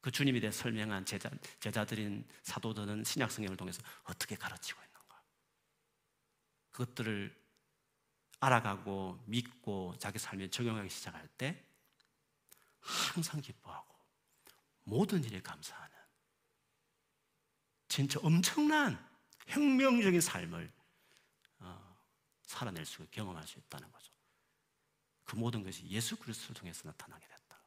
그 0.00 0.10
주님에 0.10 0.40
대해 0.40 0.50
설명한 0.50 1.04
제자, 1.04 1.30
제자들인 1.60 2.26
사도들은 2.42 3.04
신약 3.04 3.30
성경을 3.30 3.56
통해서 3.56 3.82
어떻게 4.04 4.34
가르치고 4.34 4.80
있는가? 4.80 5.22
그것들을 6.70 7.38
알아가고 8.40 9.22
믿고 9.26 9.94
자기 9.98 10.18
삶에 10.18 10.48
적용하기 10.48 10.88
시작할 10.88 11.28
때 11.36 11.62
항상 12.80 13.40
기뻐하고 13.40 13.94
모든 14.84 15.22
일에 15.22 15.40
감사하는 15.42 15.96
진짜 17.88 18.18
엄청난 18.22 19.04
혁명적인 19.48 20.20
삶을 20.20 20.72
어, 21.58 21.98
살아낼 22.42 22.86
수, 22.86 23.06
경험할 23.10 23.46
수 23.46 23.58
있다는 23.58 23.90
거죠. 23.90 24.12
그 25.24 25.36
모든 25.36 25.62
것이 25.62 25.84
예수 25.86 26.16
그리스도를 26.16 26.54
통해서 26.54 26.88
나타나게 26.88 27.26
됐다. 27.26 27.60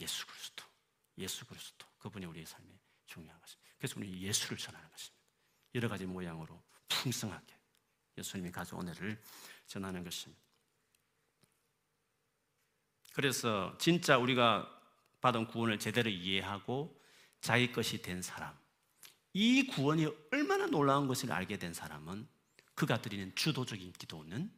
예수 0.00 0.26
그리스도. 0.26 0.71
예수 1.18 1.46
그리스도 1.46 1.86
그분이 1.98 2.26
우리의 2.26 2.46
삶에 2.46 2.68
중요한 3.06 3.40
것입니다. 3.40 3.70
그래서 3.78 3.94
우리 3.98 4.22
예수를 4.22 4.56
전하는 4.56 4.90
것입니다. 4.90 5.22
여러 5.74 5.88
가지 5.88 6.06
모양으로 6.06 6.62
풍성하게 6.88 7.54
예수님이 8.18 8.50
가져온 8.50 8.86
은혜를 8.88 9.22
전하는 9.66 10.04
것입니다. 10.04 10.42
그래서 13.14 13.76
진짜 13.78 14.18
우리가 14.18 14.68
받은 15.20 15.46
구원을 15.46 15.78
제대로 15.78 16.10
이해하고 16.10 17.00
자기 17.40 17.72
것이 17.72 18.02
된 18.02 18.22
사람, 18.22 18.56
이 19.34 19.66
구원이 19.66 20.06
얼마나 20.30 20.66
놀라운 20.66 21.06
것을 21.06 21.32
알게 21.32 21.58
된 21.58 21.74
사람은 21.74 22.28
그가 22.74 23.00
드리는 23.00 23.34
주도적인 23.34 23.92
기도는 23.92 24.52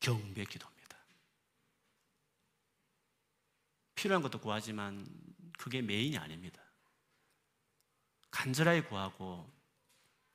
경배 0.00 0.44
기도입니다. 0.44 0.98
필요한 3.94 4.22
것도 4.22 4.40
구하지만 4.40 5.06
그게 5.58 5.82
메인이 5.82 6.16
아닙니다. 6.18 6.62
간절하게 8.30 8.82
구하고 8.84 9.50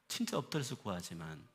진짜 0.07 0.37
엎드려서 0.37 0.75
구하지만 0.75 1.47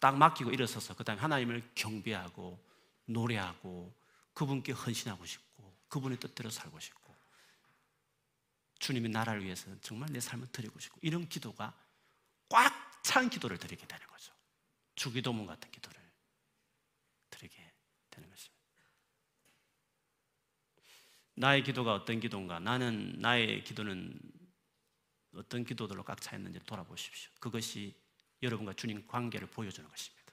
딱 0.00 0.16
맡기고 0.16 0.50
일어서서 0.50 0.94
그 0.94 1.04
다음에 1.04 1.20
하나님을 1.20 1.70
경배하고 1.74 2.58
노래하고 3.06 3.94
그분께 4.34 4.72
헌신하고 4.72 5.24
싶고 5.24 5.76
그분의 5.88 6.18
뜻대로 6.18 6.50
살고 6.50 6.78
싶고 6.78 7.16
주님의 8.78 9.10
나라를 9.10 9.44
위해서 9.44 9.68
정말 9.80 10.12
내 10.12 10.20
삶을 10.20 10.48
드리고 10.52 10.78
싶고 10.78 10.98
이런 11.02 11.28
기도가 11.28 11.74
꽉 12.48 12.88
찬 13.08 13.30
기도를 13.30 13.56
드리게 13.56 13.86
되는 13.86 14.06
거죠. 14.06 14.34
주기도문 14.94 15.46
같은 15.46 15.70
기도를 15.70 15.98
드리게 17.30 17.72
되는 18.10 18.28
것입니다. 18.28 18.58
나의 21.38 21.62
기도가 21.62 21.94
어떤 21.94 22.18
기도인가? 22.18 22.58
나는 22.58 23.14
나의 23.18 23.62
기도는 23.62 24.18
어떤 25.34 25.64
기도들로 25.64 26.02
꽉 26.02 26.20
차 26.20 26.36
있는지 26.36 26.58
돌아보십시오. 26.66 27.30
그것이 27.38 27.94
여러분과 28.42 28.72
주님 28.72 29.06
관계를 29.06 29.46
보여주는 29.48 29.88
것입니다. 29.88 30.32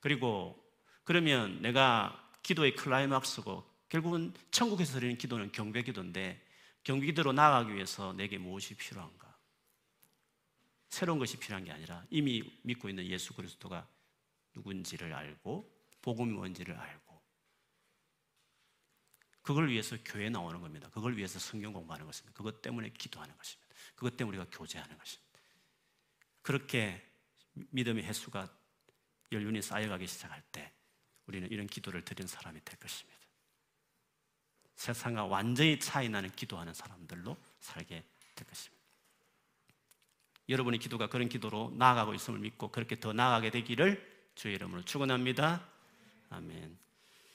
그리고 0.00 0.60
그러면 1.04 1.62
내가 1.62 2.30
기도의 2.42 2.74
클라이막스고 2.74 3.64
결국은 3.88 4.34
천국에서 4.50 4.94
드리는 4.94 5.16
기도는 5.16 5.52
경배 5.52 5.82
기도인데 5.82 6.44
경배 6.82 7.06
기도로 7.06 7.32
나아가기 7.32 7.74
위해서 7.74 8.12
내게 8.14 8.36
무엇이 8.36 8.74
필요한가? 8.74 9.32
새로운 10.88 11.18
것이 11.20 11.38
필요한 11.38 11.64
게 11.64 11.70
아니라 11.70 12.04
이미 12.10 12.42
믿고 12.62 12.88
있는 12.88 13.06
예수 13.06 13.32
그리스도가 13.32 13.86
누군지를 14.54 15.12
알고 15.14 15.72
복음이 16.02 16.32
뭔지를 16.32 16.76
알고 16.76 17.03
그걸 19.44 19.68
위해서 19.68 19.96
교회에 20.06 20.30
나오는 20.30 20.58
겁니다. 20.58 20.88
그걸 20.88 21.18
위해서 21.18 21.38
성경 21.38 21.74
공부하는 21.74 22.06
것입니다. 22.06 22.34
그것 22.34 22.62
때문에 22.62 22.88
기도하는 22.88 23.36
것입니다. 23.36 23.74
그것 23.94 24.16
때문에 24.16 24.38
우리가 24.38 24.56
교제하는 24.56 24.96
것입니다. 24.96 25.40
그렇게 26.40 27.06
믿음의 27.52 28.04
횟수가 28.04 28.48
연륜이 29.32 29.60
쌓여가기 29.60 30.06
시작할 30.06 30.42
때 30.50 30.72
우리는 31.26 31.50
이런 31.50 31.66
기도를 31.66 32.02
드린 32.02 32.26
사람이 32.26 32.64
될 32.64 32.78
것입니다. 32.78 33.20
세상과 34.76 35.26
완전히 35.26 35.78
차이 35.78 36.08
나는 36.08 36.30
기도하는 36.30 36.72
사람들로 36.72 37.36
살게 37.60 38.02
될 38.34 38.46
것입니다. 38.48 38.82
여러분의 40.48 40.80
기도가 40.80 41.08
그런 41.08 41.28
기도로 41.28 41.74
나아가고 41.76 42.14
있음을 42.14 42.38
믿고 42.40 42.68
그렇게 42.68 42.98
더 42.98 43.12
나아가게 43.12 43.50
되기를 43.50 44.30
주의 44.34 44.54
이름으로 44.54 44.82
축원합니다. 44.84 45.68
아멘. 46.30 46.78